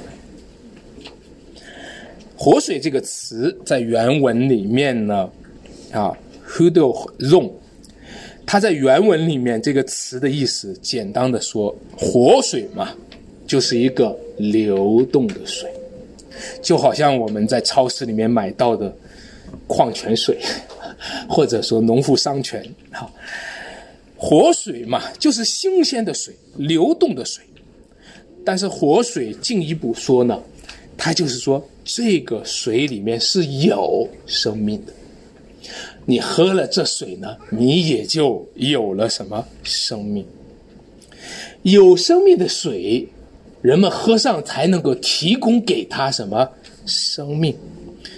[2.36, 5.30] 活水这个词在原文里面呢，
[5.92, 7.52] 啊 h u d o r o n
[8.48, 12.90] 它在原文里面这个词的意思，简单的说，活水嘛，
[13.46, 15.70] 就是一个流动的水，
[16.64, 18.92] 就好像我们在超市里面买到的
[19.68, 20.40] 矿泉水，
[21.30, 23.08] 或者说农夫山泉，哈，
[24.16, 27.44] 活水嘛，就是新鲜的水，流动的水。
[28.44, 30.42] 但是活水进一步说呢，
[30.98, 31.64] 它就是说。
[31.90, 34.92] 这个水里面是有生命的，
[36.10, 40.26] 你喝了这水呢，你也就有了什么生命。
[41.64, 43.06] 有生命的水，
[43.62, 46.50] 人们喝上才能够提供给他什么
[46.86, 47.54] 生命。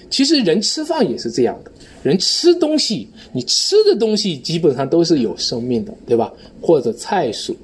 [0.08, 1.72] 其实人吃饭也是这样的，
[2.04, 6.32] 人吃东西，你吃的东西基本上都是有生命的，对吧？
[6.62, 7.56] 或者菜蔬，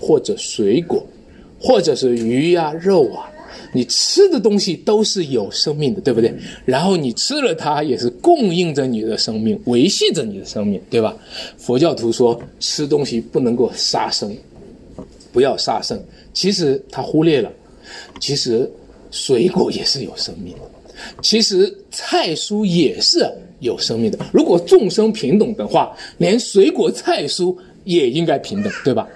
[0.00, 1.06] 或者水果，
[1.60, 3.28] 或者是鱼呀、肉啊。
[3.72, 6.34] 你吃的东西都是有生命的，对不对？
[6.64, 11.16] 然后你吃了它，也是供应着你的生命，维系着你的生命，对吧？
[11.58, 14.34] 佛教徒说吃东西不能够杀生，
[15.32, 16.02] 不要杀生。
[16.32, 17.52] 其实他忽略了，
[18.20, 18.70] 其实
[19.10, 20.60] 水果也是有生命的，
[21.22, 23.26] 其实菜蔬也是
[23.60, 24.18] 有生命的。
[24.32, 27.54] 如果众生平等的话，连水果菜蔬
[27.84, 29.06] 也应该平等，对吧？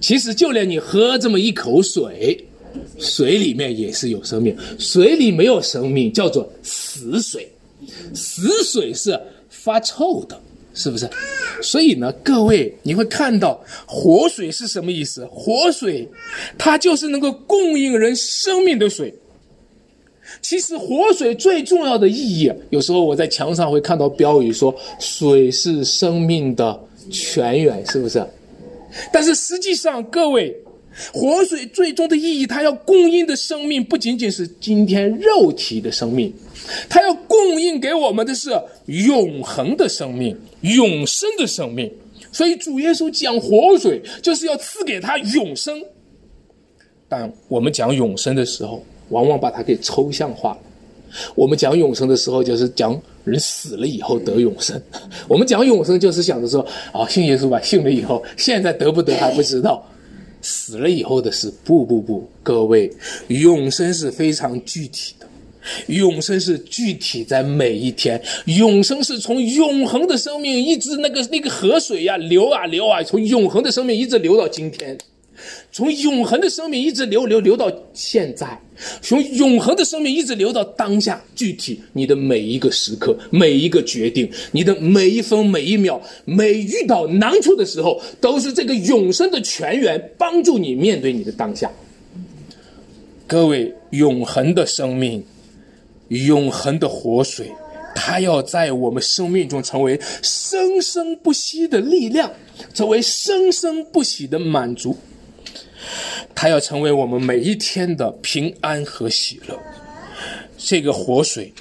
[0.00, 2.44] 其实就连你喝这么一口水。
[2.98, 7.48] 水里面也是有生命，水里没有生命叫做死水，
[8.14, 10.40] 死水是发臭的，
[10.74, 11.08] 是不是？
[11.62, 15.24] 所以呢，各位你会看到活水是什么意思？
[15.26, 16.08] 活水，
[16.58, 19.12] 它就是能够供应人生命的水。
[20.40, 26.80] 其实活水最重要的意义，有时候我在墙上会看到标语说“水是生命的
[27.10, 28.24] 泉源”，是不是？
[29.12, 30.56] 但是实际上，各位。
[31.12, 36.32] 活水最终的意义，它要供应的生命不仅仅是今天肉体的生命，
[36.88, 38.50] 它要供应给我们的是
[38.86, 41.90] 永恒的生命、永生的生命。
[42.30, 45.78] 所以主耶稣讲活水，就是要赐给他永生。
[47.08, 50.58] 但我们讲永生的时候，往往把它给抽象化了。
[51.34, 54.80] 我们讲永生的时候，就是讲人死了以后得永生。
[55.28, 59.86] 我们讲永生，就是想着说，啊，信耶稣吧，信了以后，现在得不得还不知道，
[60.42, 61.50] 死了以后的事。
[61.64, 62.92] 不不不，各位，
[63.28, 65.26] 永生是非常具体的，
[65.86, 74.98] 永生是具体在每一天，永生是从永恒的生命一直那个那个河水呀流啊流啊，从永恒的生命一直流到今天。
[75.70, 78.60] 从永恒的生命一直流流流到现在，
[79.00, 81.22] 从永恒的生命一直流到当下。
[81.34, 91.70] 具体你的每一个时刻、每一个决定、你的每一分每一秒，每遇到难处的时候，都是这个永生的泉源帮助你面对你的当下。
[93.26, 95.24] 各位，永恒的生命，
[96.08, 97.50] 永恒的活水，
[97.94, 102.30] 它要在我们生命中成为生生不息的力量，
[102.74, 104.94] 成为生生不息的满足。
[106.34, 109.58] 它要成为我们每一天的平安和喜乐，
[110.58, 111.52] 这个活水，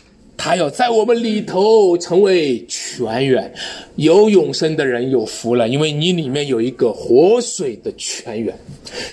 [0.43, 3.53] 它要在我们里头成为泉源。
[3.97, 8.51] 有永生的人有福了，因为你里面有一个活水的泉源。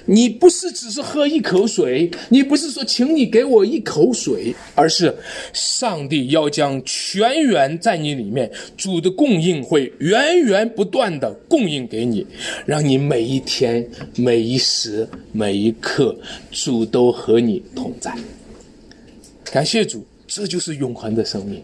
[0.07, 5.15] 你不是只是喝一口水，你不是说请你给我一口水，而是
[5.53, 12.27] 上帝要将泉源在你里面，主的供应会源源不断的供应给你，
[12.65, 13.87] 让你每一天、
[14.17, 16.17] 每一时、每一刻，
[16.51, 18.17] 主都和你同在。
[19.53, 21.61] 感谢主，这就是永恒的生命。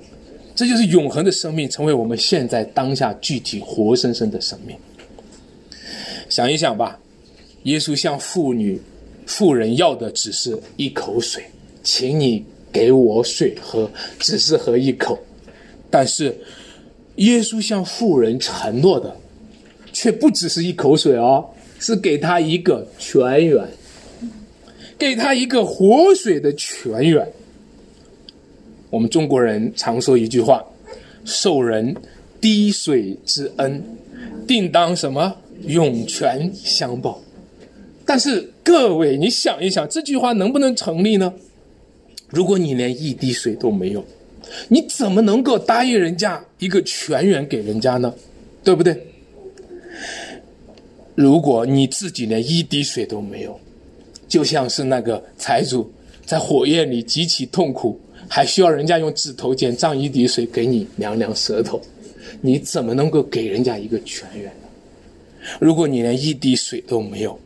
[0.57, 4.77] 这就是永恒的生命，成为我们现在当下具体活生生的生命。
[6.29, 6.99] 想一想吧，
[7.65, 8.81] 耶稣向妇女、
[9.27, 11.43] 妇人要的只是一口水，
[11.83, 15.19] 请你给我水喝，只是喝一口。
[15.91, 16.33] 但是，
[17.17, 19.17] 耶稣向妇人承诺的，
[19.93, 21.45] 却不只是一口水哦，
[21.81, 23.69] 是给他一个泉源，
[24.97, 27.27] 给他一个活水的泉源。
[28.95, 30.65] 我们中国人常说一句话
[31.27, 31.93] ：“受人
[32.41, 33.83] 滴水之恩，
[34.47, 35.35] 定当什么
[35.67, 37.21] 涌泉相报。”
[38.07, 41.35] 但是各位，你想一想，这句话能不能成立呢？
[42.29, 44.05] 如果你连一滴水都没有，
[44.69, 48.15] 你怎么能够答应人家一个泉源给人家呢？
[48.63, 48.97] 对不对？
[51.17, 53.59] 如果你自己连一滴水都没有，
[54.29, 55.93] 就像是那个财主
[56.25, 58.01] 在火焰里极其痛苦。
[58.29, 61.81] 还需要人家用指头尖蘸一滴水给你凉凉舌头，
[62.41, 64.69] 你怎么能够给人家一个泉源呢？
[65.61, 67.39] 如果你连一滴水都没有，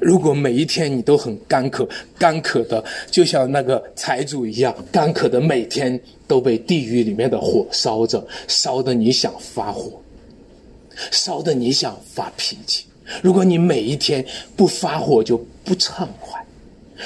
[0.00, 10.02] 如果每一天你都很干渴，干渴的就像那个财主一样，干渴的每天都被地狱里面的火烧着，烧的你想发火，
[11.10, 12.84] 烧的你想发脾气。
[13.22, 14.24] 如果你每一天
[14.56, 16.43] 不发火就不畅快。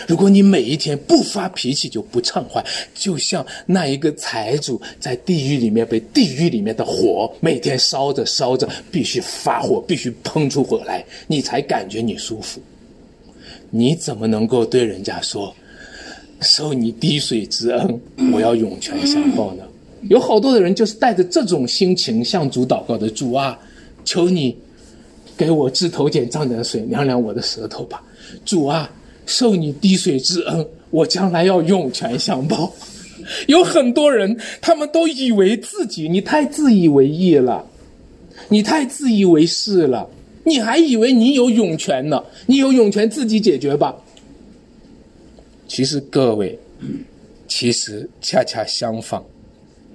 [0.06, 12.61] 如果你每一天不发脾气就不畅快，就像那一个财主在地狱里面被地狱里面的火每天烧着烧着，必须发火，必须喷出火来，你才感觉你舒服。
[13.70, 15.54] 你怎么能够对人家说
[16.40, 18.00] 受你滴水之恩，
[18.32, 19.64] 我要涌泉相报呢？
[20.08, 23.58] 有好多的人就是带着这种心情向主祷告的，主啊，
[24.04, 24.56] 求你
[25.37, 28.02] 给我治头剪蘸点水，凉凉我的舌头吧，
[28.44, 28.90] 主啊。
[29.28, 32.72] 受你滴水之恩，我将来要涌泉相报。
[33.46, 37.62] 有很多人，他们都以为自己，你太自以为意了，
[38.48, 40.08] 你太自以为是了，
[40.44, 42.24] 你还以为你有涌泉呢？
[42.46, 43.94] 你有涌泉自己解决吧。
[45.68, 46.58] 其实各位，
[47.46, 49.22] 其实恰恰相反，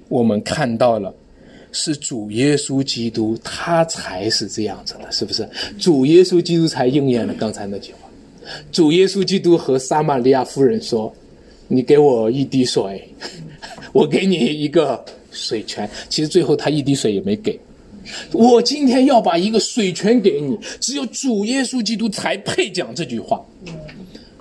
[0.09, 1.11] 我们看到了，
[1.71, 5.49] 是主耶稣基督，他才是这样子的，是不是？
[5.79, 7.97] 主耶稣基督才应验了刚才那句话。
[8.71, 11.13] 主耶稣基督和撒玛利亚夫人说
[11.67, 13.07] ：“你给我一滴水，
[13.93, 17.59] 我给你一个水泉。”其实最后他一滴水也没给。
[18.33, 23.41] 我今天要把一个水泉给你，只有主耶稣基督才配讲这句话。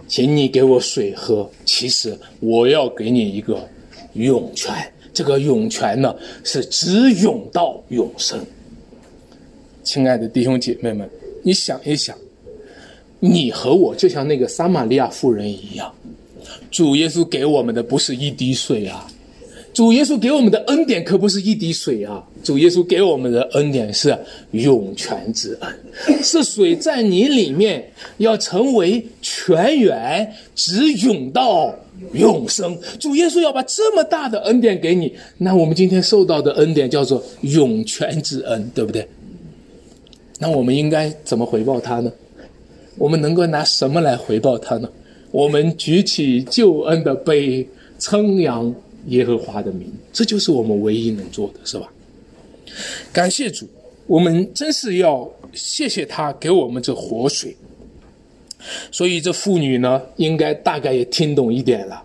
[0.09, 1.49] 请你给我水喝。
[1.65, 3.67] 其实我要给你一个
[4.15, 4.75] 涌泉，
[5.15, 8.39] 这个涌泉呢是直涌到永生。
[9.85, 11.09] 亲爱的弟兄姐妹们，
[11.43, 12.17] 你想一想。
[13.25, 15.95] 你和我就像那个撒玛利亚妇人一样，
[16.73, 19.07] 主耶稣给我们的不是一滴水啊，
[19.73, 24.19] 主耶稣给我们的恩典可不是一滴水啊，主耶稣给我们的恩典是
[24.51, 31.73] 涌泉之恩，是水在你里面要成为泉源，直涌到
[32.15, 32.77] 永生。
[32.99, 39.07] 主耶稣要把这么大的恩典给你，那我们今天受到的恩典叫做涌泉之恩，对不对？
[40.41, 42.11] 那我们应该怎么回报他呢？
[42.97, 44.89] 我们能够拿什么来回报他呢？
[45.31, 47.67] 我们举起救恩的杯，
[47.99, 48.75] 称扬
[49.07, 51.91] 耶和华的名，这就是我们唯一能做的，是吧？
[53.13, 53.67] 感谢主，
[54.07, 57.57] 我们真是要谢谢他给我们这活水。
[58.93, 62.03] 所以这妇女呢，应该大概也听懂一点了，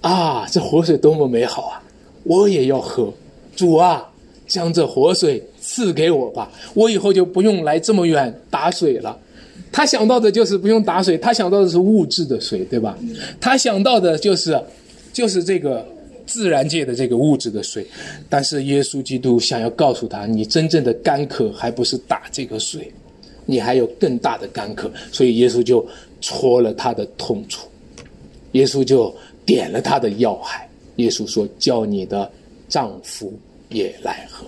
[0.00, 1.82] 啊，这活水多么美好啊！
[2.24, 3.12] 我也要喝，
[3.54, 4.10] 主啊，
[4.46, 9.16] 将这活水赐给我吧，我以后就不用来这么远打水了。
[9.72, 12.96] 他想到的就是不用打水，他想到的是物质的水，对吧？
[13.40, 14.56] 他想到的就是，
[15.12, 15.84] 就是这个
[16.26, 17.86] 自然界的这个物质的水。
[18.28, 22.92] 但是耶稣基督想要告诉他，你真正的干渴还不是打这个水。
[23.44, 25.84] 你还有更大的干渴，所以耶稣就
[26.20, 27.66] 戳了他的痛处，
[28.52, 29.12] 耶稣就
[29.44, 30.68] 点了他的要害。
[30.96, 32.30] 耶稣说：“叫你的
[32.68, 33.32] 丈夫
[33.68, 34.46] 也来喝。”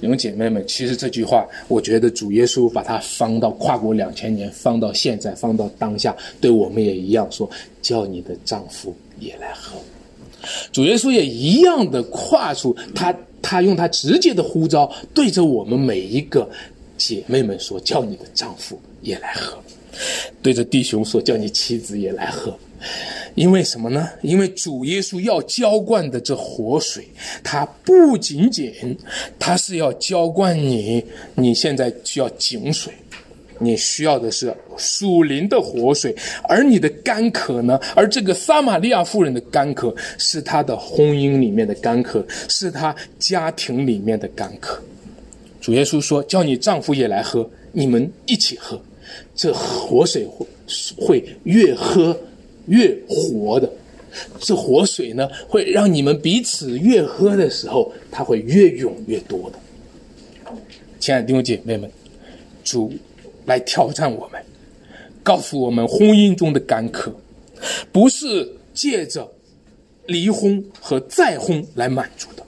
[0.00, 7.48] 你们姐妹们，其实这句话，我觉得主耶稣把它放到跨过两千年，放到现在，放到当下，对我们也一样说
[7.82, 9.78] ：“叫你的丈夫也来喝。”
[10.70, 16.48] 主耶稣也一样的跨出他，他用他直接的呼召，对着我们每一个。
[16.96, 19.56] 姐妹们说：“叫你的丈夫也来喝。”
[20.42, 22.52] 对着弟兄说：“叫你妻子也来喝。”
[23.34, 24.08] 因为什么呢？
[24.22, 27.06] 因为主耶稣要浇灌的这活水，
[27.42, 28.96] 它不仅仅，
[29.38, 31.04] 它是要浇灌你。
[31.34, 32.92] 你现在需要井水，
[33.58, 36.14] 你需要的是属灵的活水。
[36.48, 37.78] 而你的干渴呢？
[37.94, 44.82] 而这个撒玛利亚妇人的干渴，是她的婚姻里面的干渴，是她家庭里面的干渴。
[45.60, 48.80] 主耶稣说：“叫你丈夫也来喝，你们一起喝，
[49.34, 50.46] 这活水会
[50.96, 52.18] 会越喝
[52.68, 53.70] 越活的。
[54.40, 59.58] 这活水呢，会让你们彼此越喝的时候，它会越涌越多的。”
[60.98, 61.90] 亲爱的弟兄姐妹们，
[62.64, 62.92] 主
[63.46, 64.42] 来挑战我们，
[65.22, 67.14] 告诉我们婚姻中的干渴，
[67.92, 69.30] 不是借着
[70.06, 72.42] 离婚和再婚来满足的。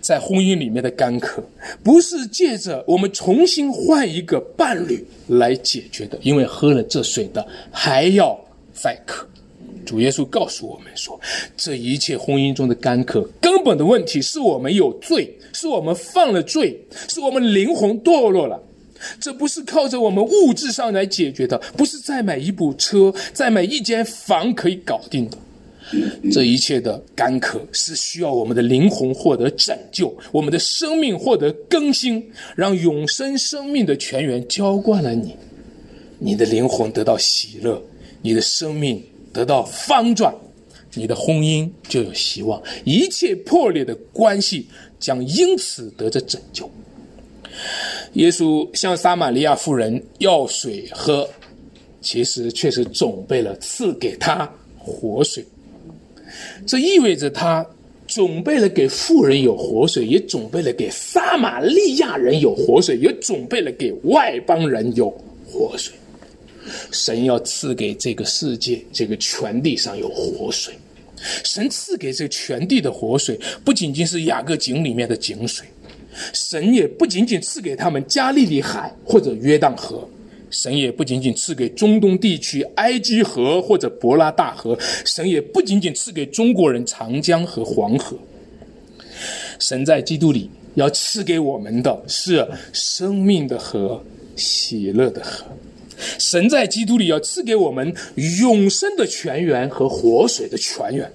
[0.00, 1.42] 在婚姻里面的干渴，
[1.82, 8.38] 不是借着我们重新换一个伴侣来解决的，因为喝了这水的还要
[8.82, 9.24] 再渴。
[9.86, 11.20] 主耶稣告诉我们说，
[11.56, 16.76] 这一切婚姻中的干渴，根本的问题是我们有罪，是我们犯了罪，
[17.08, 18.60] 是我们灵魂堕落了。
[19.20, 25.38] 这不是靠着我们物质上来解决的，不是再买一部车、再买一间房可以搞定的。
[26.32, 32.24] 这一切的干渴是需要我们的灵魂获得拯救，我们的生命获得更新，
[32.54, 35.34] 让永生生命的泉源浇灌了你，
[36.20, 37.82] 你的灵魂得到喜乐，
[38.22, 39.02] 你的生命
[39.32, 40.34] 得到翻转，
[40.94, 44.66] 你的婚姻就有希望，一切破裂的关系
[44.98, 46.70] 将因此得着拯救。
[48.14, 51.28] 耶稣向撒玛利亚妇人要水喝，
[52.00, 55.44] 其实却是准备了赐给他活水。
[56.66, 57.66] 这意味着他
[58.06, 65.10] 准备了给富人有活水，也准备了给撒玛利亚人有活水，也准备了给外邦人有
[65.46, 65.94] 活水。
[66.90, 70.74] 神要赐给这个世界、这个全地上有活水。
[71.44, 75.64] 神赐给这全地的活水，不仅仅是雅各井里面的井水，
[76.32, 80.08] 神也不仅仅赐给他们加利利海或者约旦河。
[80.50, 88.18] 神也不仅仅赐给中东地区埃及河或者伯拉大河，神也不仅仅赐给中国人长江和黄河。
[89.58, 94.04] 神在基督里要赐给我们的是生命的河、
[94.36, 95.46] 喜乐的河。
[96.18, 97.94] 神在基督里要赐给我们
[98.40, 101.10] 永生的泉源和活水的泉源。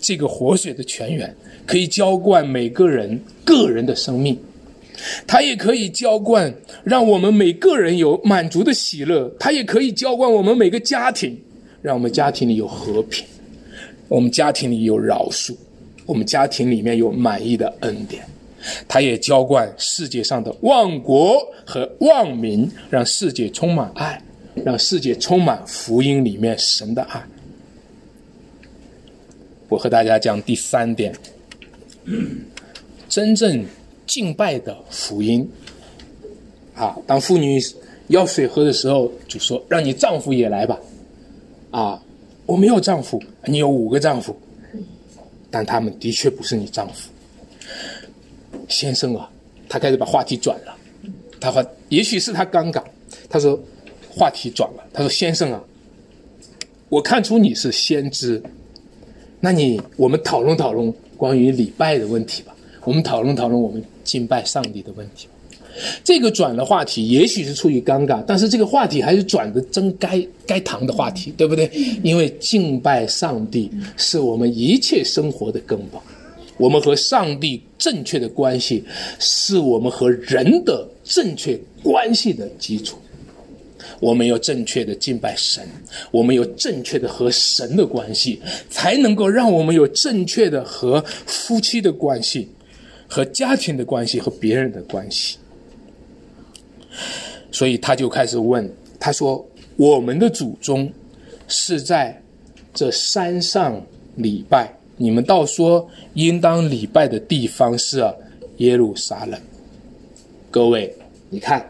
[0.00, 1.34] 这个活水的泉源
[1.66, 4.38] 可以浇灌每个人个人的生命。
[5.26, 6.52] 它也可以浇灌，
[6.82, 11.38] 让我们每个人有满足的喜乐；它也可以浇灌我们每个家庭，
[11.82, 13.22] 让我们家庭里有和平，
[14.08, 15.54] 我们家庭里有饶恕，
[16.06, 18.24] 我们家庭里面有满意的恩典。
[18.88, 24.22] 他也浇灌世界上的万国和万民，让世界充满爱，
[24.64, 27.22] 让世界充满福音里面神的爱。
[29.68, 31.14] 我和大家讲第三点，
[33.08, 33.64] 真正。
[34.06, 35.44] 敬拜的福音，
[36.76, 36.96] 啊！
[37.08, 37.58] 当妇女
[38.06, 40.78] 要水喝的时候，就说：“让你丈夫也来吧。”
[41.72, 42.00] 啊，
[42.46, 44.40] 我没有丈夫，你有五个丈夫，
[45.50, 47.10] 但他们的确不是你丈夫，
[48.68, 49.30] 先生啊！
[49.68, 50.76] 他开始把话题转了，
[51.40, 52.82] 他话也许是他尴尬，
[53.28, 53.58] 他说
[54.08, 55.60] 话题转了，他说：“先生啊，
[56.88, 58.40] 我看出你是先知，
[59.40, 62.54] 那你我们讨论讨论关于礼拜的问题吧。”
[62.84, 65.26] 我们讨论讨论我们敬拜上帝的问题。
[66.04, 71.68] 这个转的话题也许是出于尴尬，但是这个话题还是转的真该该谈的话题，对不对？
[72.04, 76.00] 因为敬拜上帝是我们一切生活的根本，
[76.56, 78.84] 我们和上帝正确的关系
[79.18, 82.98] 是我们和人的正确关系的基础。
[84.00, 85.66] 我们有正确的敬拜神，
[86.10, 92.48] 我们有正确的和神的关系，才能够让我们有正确的和夫妻的关系。
[93.08, 95.38] 和家庭的关系和别人的关系，
[97.52, 99.48] 所以他就开始问他说
[99.78, 100.92] ：“我们的祖宗
[101.46, 102.20] 是在
[102.74, 103.80] 这山上
[104.16, 108.04] 礼拜，你们倒说应当礼拜的地方是
[108.58, 109.40] 耶路撒冷。”
[110.50, 110.94] 各位，
[111.30, 111.64] 你看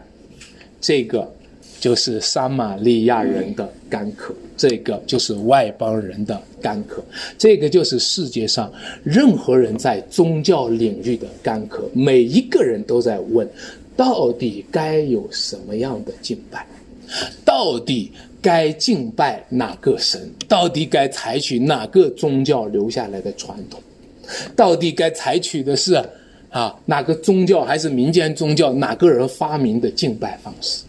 [0.81, 1.31] 这个。
[1.79, 7.03] 就是撒玛利亚人的干渴，这个就是外邦人的干渴，
[7.37, 8.73] 这个就是世界上
[9.03, 11.87] 任何人在宗教领域的干渴。
[11.93, 13.47] 每一个人都在问：
[13.95, 16.65] 到底该有什么样的敬拜？
[17.45, 18.11] 到底
[18.47, 20.31] 该敬拜哪个神？
[20.47, 23.83] 到底该采取哪个宗教留下来的传统？
[24.55, 26.01] 到底该采取的是
[26.49, 28.71] 啊哪个宗教还是民间宗教？
[28.71, 30.85] 哪个人发明的敬拜方式？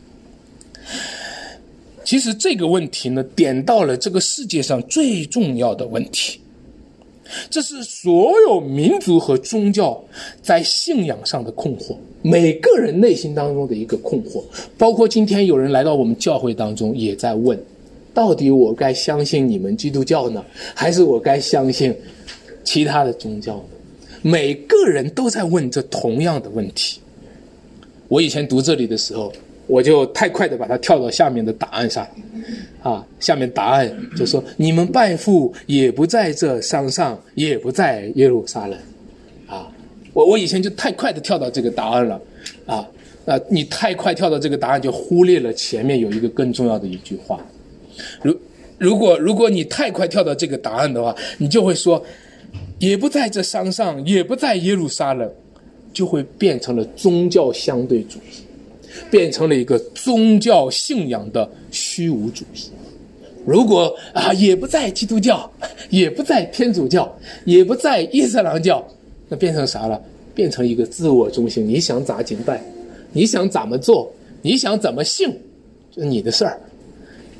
[2.05, 6.41] 其实这个问题呢，点到了这个世界上最重要的问题，
[7.51, 10.03] 这是所有民族和宗教
[10.43, 14.43] 在信仰上的困惑，每个人内心当中的一个困惑。
[14.77, 17.59] 包括今天有人来到我们教会当中，也在问：
[18.13, 21.95] 到底我该相信你们基督教呢，还是我该相信
[22.65, 23.63] 其他的宗教呢？
[24.23, 27.01] 每个人都在问这同样的问题。
[28.09, 29.33] 我以前读这里的时候。
[29.71, 32.09] 我就太快的把它跳到下面的答案上，
[32.83, 38.79] 啊，下面答案就说你们拜父也不在这山上，也不在耶路撒冷，
[39.47, 39.69] 啊，
[40.13, 42.21] 我我以前就太快的跳到这个答案了，
[42.67, 42.87] 啊，
[43.25, 47.41] 那你太快跳到这个答案就忽略了前面有一个更重要的一句话，
[48.23, 48.37] 如
[48.79, 52.03] 如果如果你太快跳到这个答案的话，你就会说
[52.79, 55.29] 也不在这山上，也不在耶路撒冷，
[55.93, 58.48] 就会变成了宗教相对主义。
[59.11, 62.65] 变成了一个宗教信仰的虚无主义。
[63.47, 65.51] 如果啊，也不在基督教，
[65.89, 67.11] 也不在天主教，
[67.45, 68.87] 也不在伊斯兰教，
[69.29, 69.99] 那变成啥了？
[70.35, 71.67] 变成一个自我中心。
[71.67, 72.63] 你想咋敬拜，
[73.13, 75.29] 你想怎么做，你想怎么信，
[75.95, 76.61] 是你的事儿。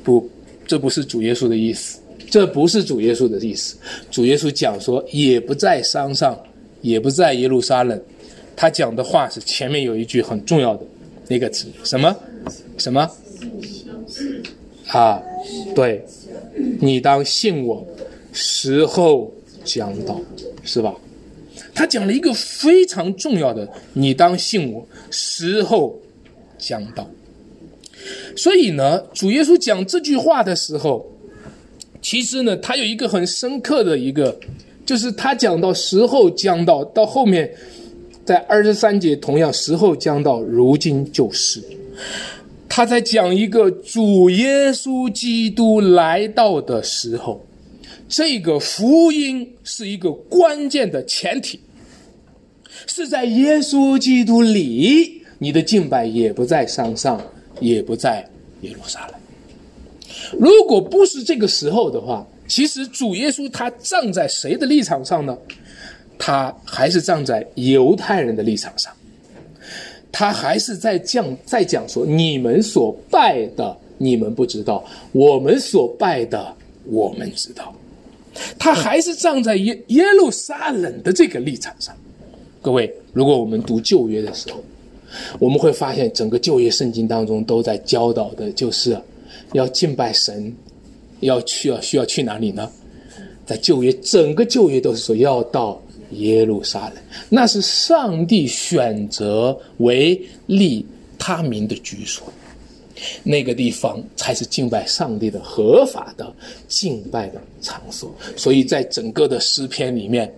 [0.03, 0.27] 不，
[0.65, 1.99] 这不是主耶稣的意思，
[2.29, 3.77] 这不是主耶稣的意思。
[4.09, 6.37] 主耶稣讲说，也不在山上，
[6.81, 8.01] 也不在耶路撒冷。
[8.55, 10.83] 他讲的话是前面有一句很重要的。
[11.29, 12.15] 那个词什么
[12.77, 13.07] 什么
[14.87, 15.21] 啊？
[15.75, 16.03] 对，
[16.81, 17.85] 你当信我，
[18.33, 19.31] 时候
[19.63, 20.19] 将到，
[20.63, 20.95] 是吧？
[21.75, 25.97] 他讲了一个非常重要的，你当信我，时候
[26.57, 27.07] 将到。
[28.35, 31.05] 所以呢，主耶稣讲这句话的时候，
[32.01, 34.35] 其实呢，他有一个很深刻的一个，
[34.83, 37.53] 就是他讲到时候将到，到后面。
[38.29, 41.59] 在二十三节，同样时候将到，如今就是。
[42.67, 47.43] 他在讲一个主耶稣基督来到的时候，
[48.07, 51.59] 这个福音是一个关键的前提，
[52.85, 57.19] 是在耶稣基督里，你的敬拜也不在山上，
[57.59, 58.23] 也不在
[58.61, 59.15] 耶路撒冷。
[60.39, 65.35] 如果不是这个时候的话，其实主耶稣他站在谁的立场上呢？
[66.21, 68.93] 他还是站在犹太人的立场上，
[70.11, 76.53] 他还是在讲在讲说：你们所拜的，你们不知道；我们所拜的，
[76.83, 77.73] 我们知道。
[78.59, 81.95] 他还是站在耶耶路撒冷的这个立场上。
[82.61, 84.61] 各位，如果我们读旧约的时候，
[85.39, 88.95] 我们会发现整个旧约圣经当中都在教导的就是
[89.53, 90.53] 要敬拜神，
[91.21, 92.69] 要去要需要去哪里呢？
[93.45, 95.81] 在旧约，整个旧约都是说要到。
[96.11, 96.95] 耶路撒冷，
[97.29, 100.85] 那是上帝选择为立
[101.17, 102.31] 他名的居所，
[103.23, 106.33] 那个地方才是敬拜上帝的合法的
[106.67, 108.11] 敬拜的场所。
[108.35, 110.33] 所以在整个的诗篇里面，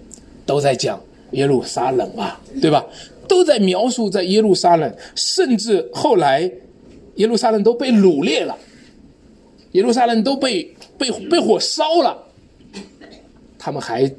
[0.45, 1.01] 都在讲
[1.31, 2.85] 耶路撒冷啊，对吧？
[3.27, 6.51] 都在描述在耶路撒冷，甚至后来
[7.15, 8.57] 耶路撒冷都被掳掠了，
[9.71, 10.63] 耶路撒冷都被
[10.97, 12.17] 被被火烧了，
[13.57, 14.11] 他们还。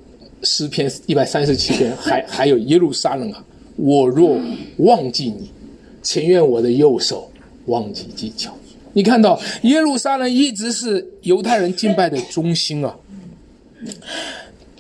[0.43, 3.45] 诗篇一百三十七篇，还还有耶路撒冷啊！
[3.76, 4.38] 我若
[4.78, 5.51] 忘记你，
[6.03, 7.30] 情愿我的右手
[7.66, 8.53] 忘记技巧。
[8.93, 12.95] 你看到耶路撒冷一直是犹太人敬拜的中心啊。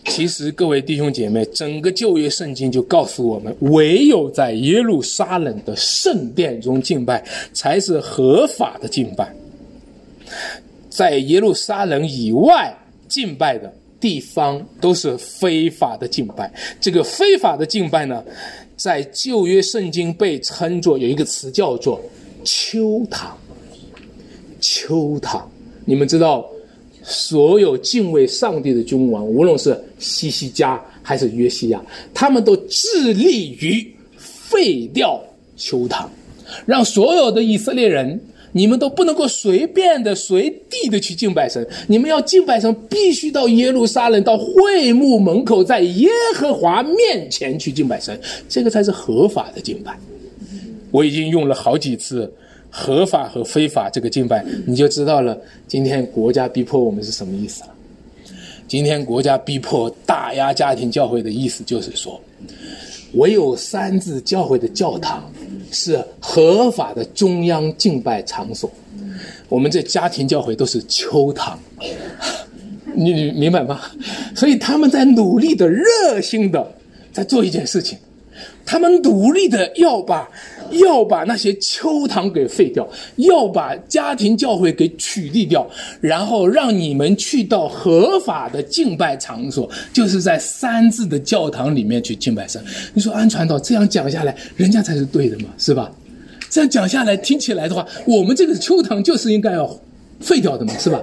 [0.06, 9.34] 其实各位弟兄姐妹，整个旧约圣经就告诉我们，唯有在耶路撒冷的圣殿中敬拜，才是合法的敬拜。
[10.90, 12.76] 在耶路撒冷以外
[13.08, 13.72] 敬拜的
[14.02, 16.52] 地方，都是非法的敬拜。
[16.78, 18.22] 这个非法的敬拜呢，
[18.76, 21.98] 在旧约圣经被称作有一个词叫做
[22.44, 23.38] 秋堂。
[24.60, 25.50] 秋堂，
[25.86, 26.44] 你们知道？
[27.04, 31.84] 所有敬畏上帝的君王，无论是西西家还是约西亚，
[32.14, 33.84] 他们都致力于
[34.16, 35.20] 废掉
[35.56, 36.08] 丘堂，
[36.64, 38.20] 让所有的以色列人，
[38.52, 41.66] 你们都不能够随便的、随地的去敬拜神。
[41.88, 49.98] 你们要敬拜神，必须到耶路撒冷，到会幕门口，在耶和华面前去敬拜神，这个才是合法的敬拜。
[50.90, 52.32] 我已经用了好几次。
[52.74, 55.38] 合法和非法这个敬拜，你就知道了。
[55.68, 57.68] 今天国家逼迫我们是什么意思了？
[58.66, 62.18] 今天国家逼迫打压家庭教会的意思，就是说，
[63.14, 65.30] 唯有三字教会的教堂
[65.70, 68.70] 是合法的中央敬拜场所，
[69.48, 71.58] 我们这家庭教会都是秋堂，
[72.94, 73.80] 你你明白吗？
[74.34, 76.72] 所以他们在努力的、热心的
[77.12, 77.98] 在做一件事情，
[78.64, 80.28] 他们努力的要把。
[80.70, 85.68] 要把那些秋堂给废掉，要把家庭教会给取缔掉，
[86.00, 92.62] 然后让你们去到合法的敬拜场所，就是在三字的教堂里面去敬拜神。
[92.94, 95.90] 你说安传道这样讲下来，人家才是对的嘛，是吧？
[96.50, 99.68] 这样讲下来，听起来的话，我们这个秋堂就是应该要
[100.20, 101.02] 废掉的嘛，是吧？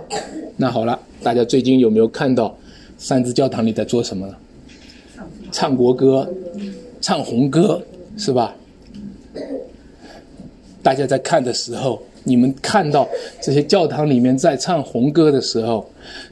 [0.57, 2.55] 那好了，大家最近有没有看到
[2.97, 4.36] 三字教堂里在做什么呢？
[5.51, 6.32] 唱国歌，
[7.01, 7.82] 唱红歌，
[8.18, 8.55] 是吧？
[10.82, 13.08] 大家在看的时候，你们看到
[13.42, 15.90] 这些教堂里面在唱红歌的时候，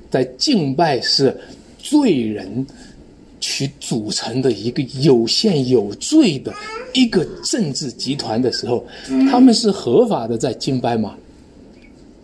[0.10, 1.36] 在敬拜是
[1.78, 2.66] 罪人
[3.42, 6.54] 去组成的一个有限有罪的
[6.94, 8.86] 一个政治集团的时候，
[9.30, 11.16] 他们是合法的在敬拜吗？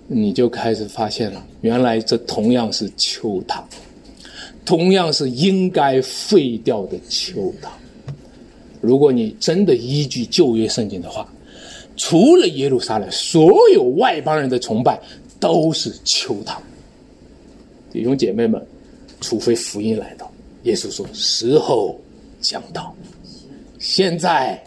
[0.07, 3.67] 你就开始发现了，原来这同样是秋堂，
[4.63, 7.71] 同样是应该废掉的秋堂。
[8.79, 11.27] 如果你真的依据旧约圣经的话。
[11.95, 14.99] 除了耶路撒冷，所有外邦人的崇拜
[15.39, 16.57] 都是求他。
[17.91, 18.59] 弟兄姐妹们，
[19.21, 20.31] 除非福音来到，
[20.63, 21.99] 耶稣说时候
[22.41, 22.95] 将到，
[23.77, 24.61] 现在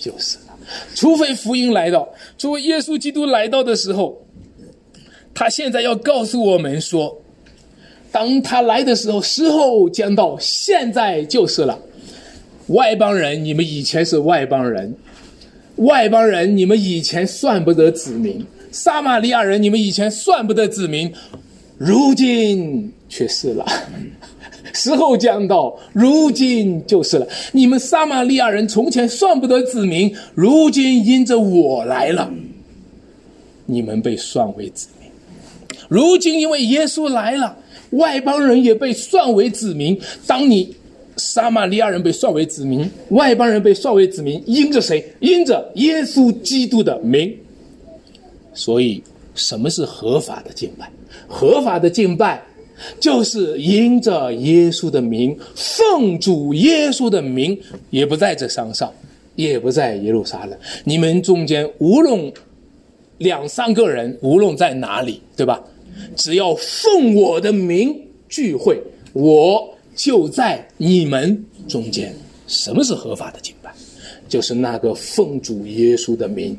[0.00, 0.56] 就是了。
[0.94, 2.08] 除非福音来到，
[2.38, 4.18] 除非耶稣基督来到的时候，
[5.34, 7.20] 他现在要告诉我们说，
[8.10, 11.78] 当他来的时候，时候将到，现在就是了。
[12.68, 14.94] 外邦人，你们以前是外邦人。
[15.80, 21.10] 外邦人，你们以前算不得子民；撒玛利亚人，你们以前算不得子民，
[21.78, 23.64] 如今却是了。
[24.74, 27.26] 时候将到，如今就是了。
[27.52, 32.30] 你们撒玛利亚人从前算不得子民，如今因着我来了，
[33.64, 35.10] 你们被算为子民。
[35.88, 37.56] 如今因为耶稣来了，
[37.92, 39.98] 外邦人也被算为子民。
[40.26, 40.76] 当你。
[41.20, 45.04] 撒玛利亚人被算为子民，外邦人被算为子民，因着谁？
[45.20, 47.36] 因着耶稣基督的名。
[48.54, 49.02] 所以，
[49.34, 50.90] 什么是合法的敬拜？
[51.28, 52.42] 合法的敬拜，
[52.98, 57.56] 就是因着耶稣的名，奉主耶稣的名，
[57.90, 58.92] 也不在这山上，
[59.36, 60.58] 也不在耶路撒冷。
[60.84, 62.32] 你们中间无论
[63.18, 65.62] 两三个人，无论在哪里，对吧？
[66.16, 67.94] 只要奉我的名
[68.28, 68.80] 聚会，
[69.12, 69.68] 我。
[69.94, 72.14] 就在你们中间，
[72.46, 73.72] 什么是合法的敬拜？
[74.28, 76.58] 就是那个奉主耶稣的名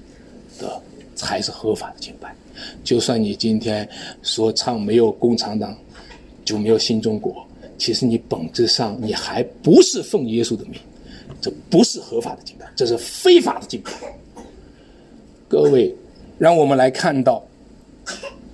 [0.60, 0.82] 的，
[1.16, 2.36] 才是合法的敬拜。
[2.84, 3.88] 就算你今天
[4.22, 5.76] 说唱没有共产党，
[6.46, 7.46] 就没有新中国，
[7.78, 10.74] 其实你本质上你还不是奉耶稣的名，
[11.40, 13.92] 这不是合法的敬拜，这是非法的敬拜。
[15.48, 15.94] 各位，
[16.38, 17.44] 让我们来看到。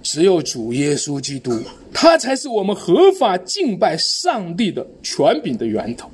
[0.03, 1.51] 只有主耶稣基督，
[1.99, 6.07] 他才是我们合法敬拜上帝的权柄的源头。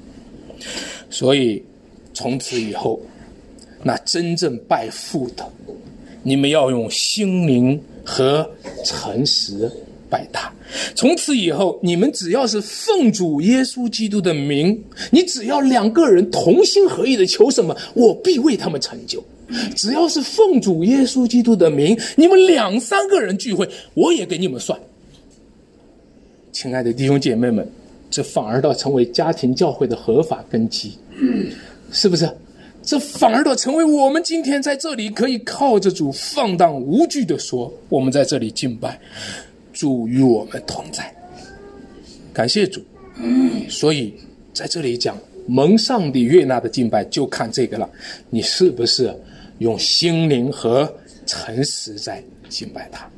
[1.10, 1.62] 所以，
[2.14, 2.98] 从此以后，
[3.84, 5.46] 那真正拜父的，
[6.24, 8.50] 你们要用心灵和
[8.86, 9.70] 诚实
[10.10, 10.50] 拜他。
[10.96, 14.82] 从此以后，你们只要是奉主耶稣基督的名，
[15.12, 19.22] 你只要两个人同心合意的求什么，我必为他们成就。
[19.76, 24.80] 只要是奉主耶稣基督的名，你们两三个人聚会，我也给你们算。
[26.54, 27.68] 亲爱的弟兄姐妹们，
[28.10, 30.98] 这反而倒成为家庭教会的合法根基，
[31.92, 32.30] 是不是？
[32.84, 39.00] 这反而倒成为我们今天在这里可以靠着主放荡无惧的说，我们在这里敬拜，
[39.72, 41.14] 主与我们同在。
[42.34, 42.82] 感谢主，
[43.70, 44.14] 所以
[44.54, 47.90] 在这里讲蒙上帝悦纳的敬拜，就看这个了，
[48.30, 49.18] 你是不是
[49.60, 50.94] 用心灵和
[51.26, 53.10] 诚实在敬拜他？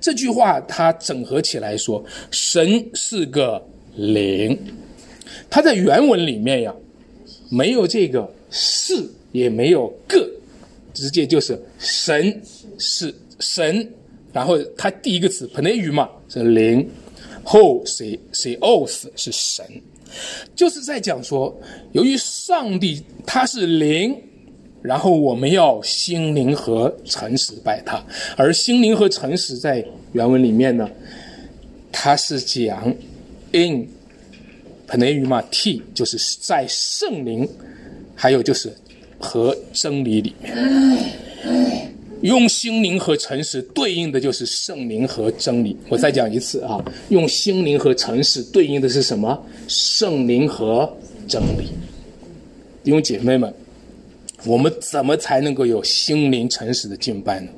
[0.00, 3.64] 这句话它整合起来说，神是个
[3.96, 4.58] 灵，
[5.48, 6.74] 它在原文里面呀，
[7.50, 8.94] 没有这个是，
[9.32, 10.28] 也没有个，
[10.92, 12.40] 直接就是神
[12.78, 13.88] 是神，
[14.32, 16.88] 然后它第一个词 p n e 嘛是灵，
[17.42, 19.64] 后谁谁 os 是神。
[20.54, 21.52] 就是在讲说，
[21.90, 24.16] 由于上帝他是灵，
[24.84, 28.04] 然后我们要心灵和诚实拜他。
[28.36, 29.82] 而心灵和诚实在
[30.12, 30.86] 原文里面呢，
[31.90, 32.86] 它是讲
[33.52, 33.88] in
[34.86, 37.48] p n e u m a t 就是在圣灵，
[38.14, 38.70] 还有就是
[39.18, 40.54] 和真理里面。
[42.20, 45.74] 用心灵和诚实对应的就是圣灵和真理。
[45.88, 49.42] 我再讲一次啊，用心灵和诚实对应的是什么？
[49.66, 50.94] 圣灵和
[51.26, 51.68] 真理。
[52.82, 53.52] 弟兄姐妹们，
[54.44, 57.48] 我们怎么才能够有心灵诚实的敬拜呢？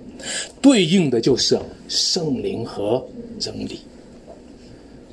[0.62, 1.58] 对应的就是
[1.88, 3.04] 圣灵和
[3.38, 3.80] 真理。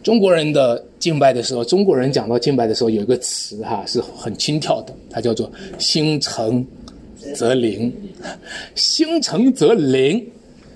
[0.01, 6.65] 中国人的敬拜的时候，中国人讲到敬拜的时候，有一个词哈是很轻佻的，它叫做心诚。
[7.35, 7.89] 则灵，
[8.75, 10.29] 心诚则灵，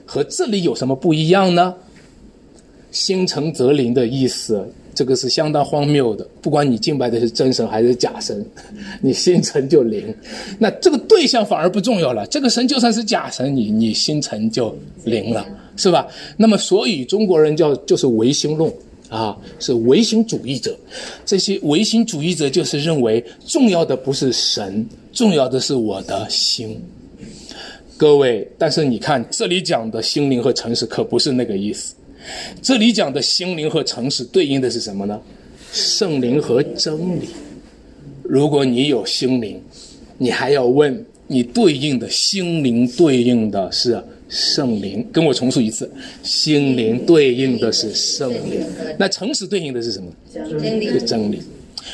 [0.05, 1.75] 和这里有什么不一样呢？
[2.89, 4.65] 心诚则灵的意思，
[4.97, 6.27] 这个是相当荒谬的。
[6.41, 8.43] 不管你敬拜的是真神还是假神，
[8.99, 10.11] 你心诚就灵。
[10.57, 12.25] 那这个对象反而不重要了。
[12.25, 15.45] 这个神就算是假神，你你心诚就灵了，
[15.75, 16.07] 是吧？
[16.35, 18.73] 那么，所以中国人叫就是唯心论。
[19.09, 20.77] 啊，是唯心主义者，
[21.25, 26.77] 这些唯心主义者就是认为重要的不是神，重要的是我的心。
[27.95, 31.95] 各位，但是你看这里讲的心灵和诚实可不是那个意思，
[32.61, 35.19] 这里讲的心灵和诚实对应的是什么呢？
[35.71, 37.29] 圣灵和真理。
[38.23, 39.61] 如果你有心灵，
[40.17, 44.01] 你还要问你对应的心灵对应的是。
[44.29, 45.89] 圣灵，跟我重述一次，
[46.21, 48.61] 心灵对应的是圣灵，
[48.99, 50.11] 那诚实对应的是什么？
[50.33, 50.89] 真理。
[50.89, 51.41] 是真理。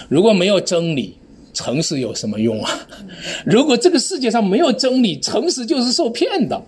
[0.10, 1.14] 如果没有真理，
[1.54, 2.88] 诚实有什么用啊？
[3.46, 6.60] 如果这个世界上没有真理，诚实就是受骗的，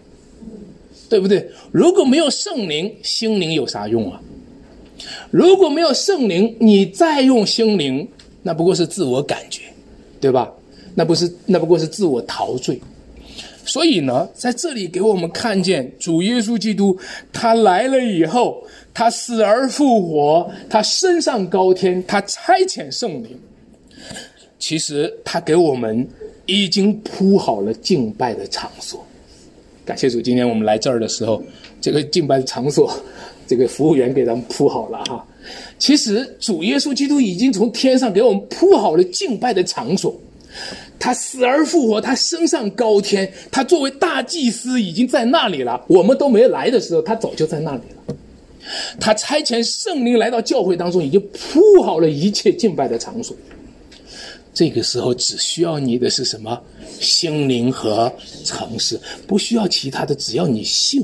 [1.10, 1.50] 对不对？
[1.72, 4.22] 如果没有圣灵，心灵有啥用啊？
[5.30, 8.08] 如果没有圣灵，你再用心灵，
[8.42, 9.62] 那不过是自我感觉，
[10.20, 10.52] 对吧？
[10.96, 12.80] 那不是，那不过是自我陶醉。
[13.66, 16.98] 所以呢，在这里给我们看见主耶稣基督，
[17.34, 23.38] 他来了以后，他死而复活，他升上高天，他差遣圣灵。
[24.60, 26.08] 其实他给我们
[26.46, 29.06] 已经铺好了敬拜的场所。
[29.86, 31.42] 感谢主，今天我们来这儿的时候，
[31.80, 32.92] 这个敬拜的场所，
[33.46, 35.24] 这个服务员给咱们铺好了哈。
[35.78, 40.20] 其实主耶稣基督已经从天上给我们铺好了敬拜的场所。
[40.98, 45.80] 他死而复活，他升上高天，他作为大祭司已经在那里了。
[45.88, 48.16] 我们都没来的时候，他早就在那里了。
[49.00, 53.36] 他差遣圣灵来到教会当中，已经铺好了一切敬拜的场所。
[54.54, 56.60] 这个时候只需要你的是什么？
[57.00, 58.14] 心灵和
[58.44, 61.02] 诚实，不需要其他的，只要你信；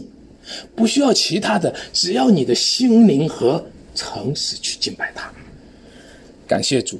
[0.76, 3.64] 不需要其他的，只要你的心灵和
[3.96, 5.32] 诚实去敬拜他。
[6.48, 7.00] 感谢主，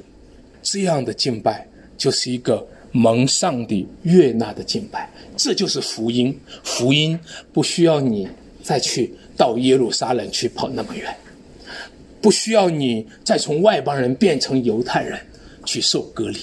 [0.62, 1.66] 这样的敬拜
[1.96, 2.66] 就是一个。
[2.94, 6.38] 蒙上帝悦纳的敬拜，这就是福音。
[6.62, 7.18] 福音
[7.50, 8.28] 不需要你
[8.62, 11.16] 再去到耶路撒冷去跑那么远，
[12.20, 15.18] 不需要你再从外邦人变成犹太人
[15.64, 16.40] 去受隔离。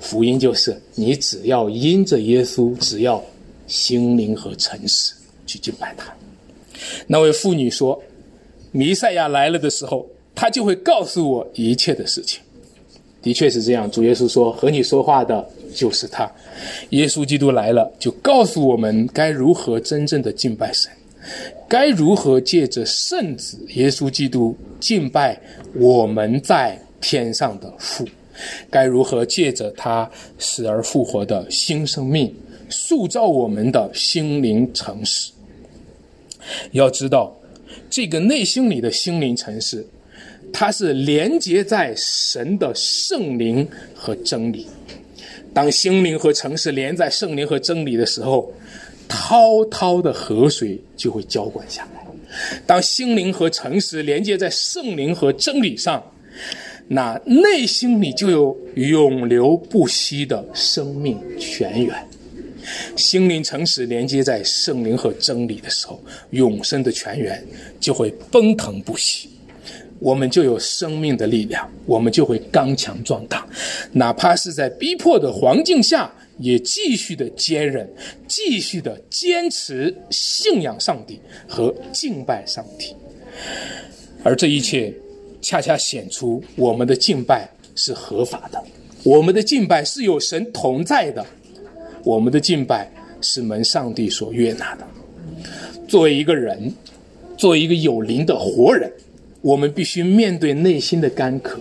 [0.00, 3.22] 福音就是你只要因着耶稣，只要
[3.68, 5.12] 心灵和诚实
[5.46, 6.12] 去敬拜他。
[7.06, 8.02] 那位妇女说
[8.72, 12.40] ：“弥赛亚来了的时候，他就会告诉我一切的事情。”
[13.22, 13.88] 的确是这样。
[13.90, 16.28] 主耶稣说：“和你说话的。”就是他，
[16.88, 20.90] 耶稣基督来了，就告诉我们该如何真正的敬拜神，
[21.68, 25.40] 该如何借着圣子耶稣基督敬拜
[25.76, 28.04] 我们在天上的父，
[28.70, 32.34] 该如何借着他死而复活的新生命
[32.68, 35.32] 塑造我们的心灵城市。
[36.72, 37.36] 要知道，
[37.88, 39.86] 这个内心里的心灵城市，
[40.52, 44.66] 它是连接在神的圣灵和真理。
[45.52, 48.52] 当心灵和城市连在圣灵和真理的时候，
[49.08, 52.00] 滔滔的河水就会浇灌下来。
[52.64, 56.00] 当心灵和城市连接在圣灵和真理上，
[56.92, 61.94] 那内心里就有永流不息的生命泉源。
[62.96, 67.40] 心灵诚实连接在圣灵和真理的时候，永生的泉源
[67.78, 69.30] 就会奔腾不息。
[70.00, 73.46] 我们就有生命的力量，我们就会刚强壮大，
[73.92, 77.88] 哪怕是在逼迫的环境下，也继续的坚韧，
[78.26, 82.96] 继续的坚持信仰上帝和敬拜上帝。
[84.24, 84.92] 而这一切，
[85.40, 88.62] 恰恰显出我们的敬拜是合法的，
[89.02, 91.24] 我们的敬拜是有神同在的，
[92.04, 94.86] 我们的敬拜是蒙上帝所悦纳的。
[95.88, 96.72] 作为一个人，
[97.36, 98.90] 作为一个有灵的活人。
[99.42, 101.58] 我们必须面对内心的干渴，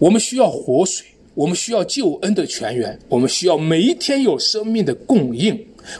[0.00, 5.56] 我们需要活水，我们需要救恩的泉源，我们需要每一天有生命的供应，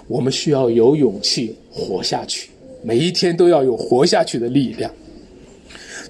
[0.08, 2.50] 我们需要有勇气活下去，
[2.82, 4.90] 每一天都要有活下去的力量。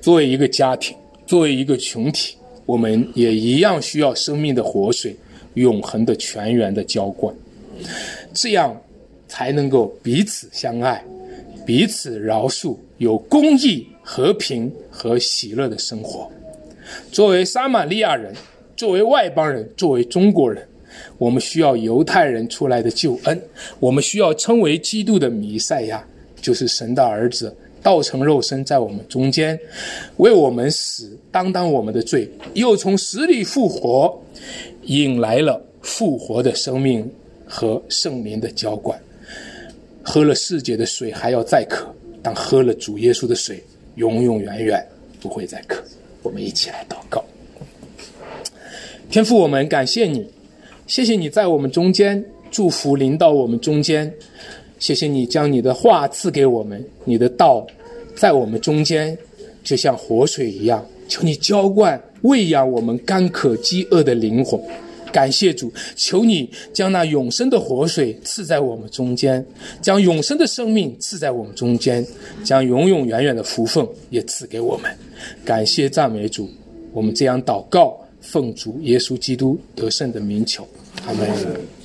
[0.00, 5.16] 作为一个家庭，作为一个群体，我们也一样需要生命的活水，
[5.54, 7.34] 永恒的泉源的浇灌，
[8.32, 8.80] 这样
[9.28, 11.04] 才能够彼此相爱，
[11.64, 13.86] 彼此饶恕，有公义。
[14.08, 16.30] 和平和喜乐的生活。
[17.10, 18.32] 作为撒玛利亚人，
[18.76, 20.64] 作为外邦人，作为中国人，
[21.18, 23.42] 我们需要犹太人出来的救恩，
[23.80, 26.06] 我们需要称为基督的弥赛亚，
[26.40, 27.52] 就是神的儿子，
[27.86, 29.56] 道成肉身在我们中间，
[30.16, 34.20] 为我们死，担当我们的罪，又从死里复活，
[34.82, 37.08] 引来了复活的生命
[37.46, 38.98] 和圣灵的浇灌。
[40.02, 41.86] 喝了世界的水还要再渴，
[42.20, 43.62] 但喝了主耶稣的水。
[43.94, 44.84] 永永远远
[45.20, 45.80] 不会再渴。
[46.24, 47.24] 我们一起来祷告，
[49.08, 50.28] 天父，我们感谢你，
[50.88, 54.12] 谢谢你在我们中间祝福临到我们中间，
[54.78, 57.66] 谢谢你将你的话赐给我们，你的道
[58.16, 59.16] 在我们中间，
[59.62, 64.60] 就像活水一样，求你浇灌喂养我们干渴饥饿的灵魂。
[65.12, 69.44] 感谢主，求你将那永生的活水赐在我们中间，
[69.80, 72.04] 将永生的生命赐在我们中间，
[72.44, 74.90] 将永永远远的福分也赐给我们。
[75.44, 76.50] 感谢赞美主，
[76.92, 80.66] 我们这样祷告，奉主耶稣基督得胜的名求，
[81.06, 81.75] 阿门。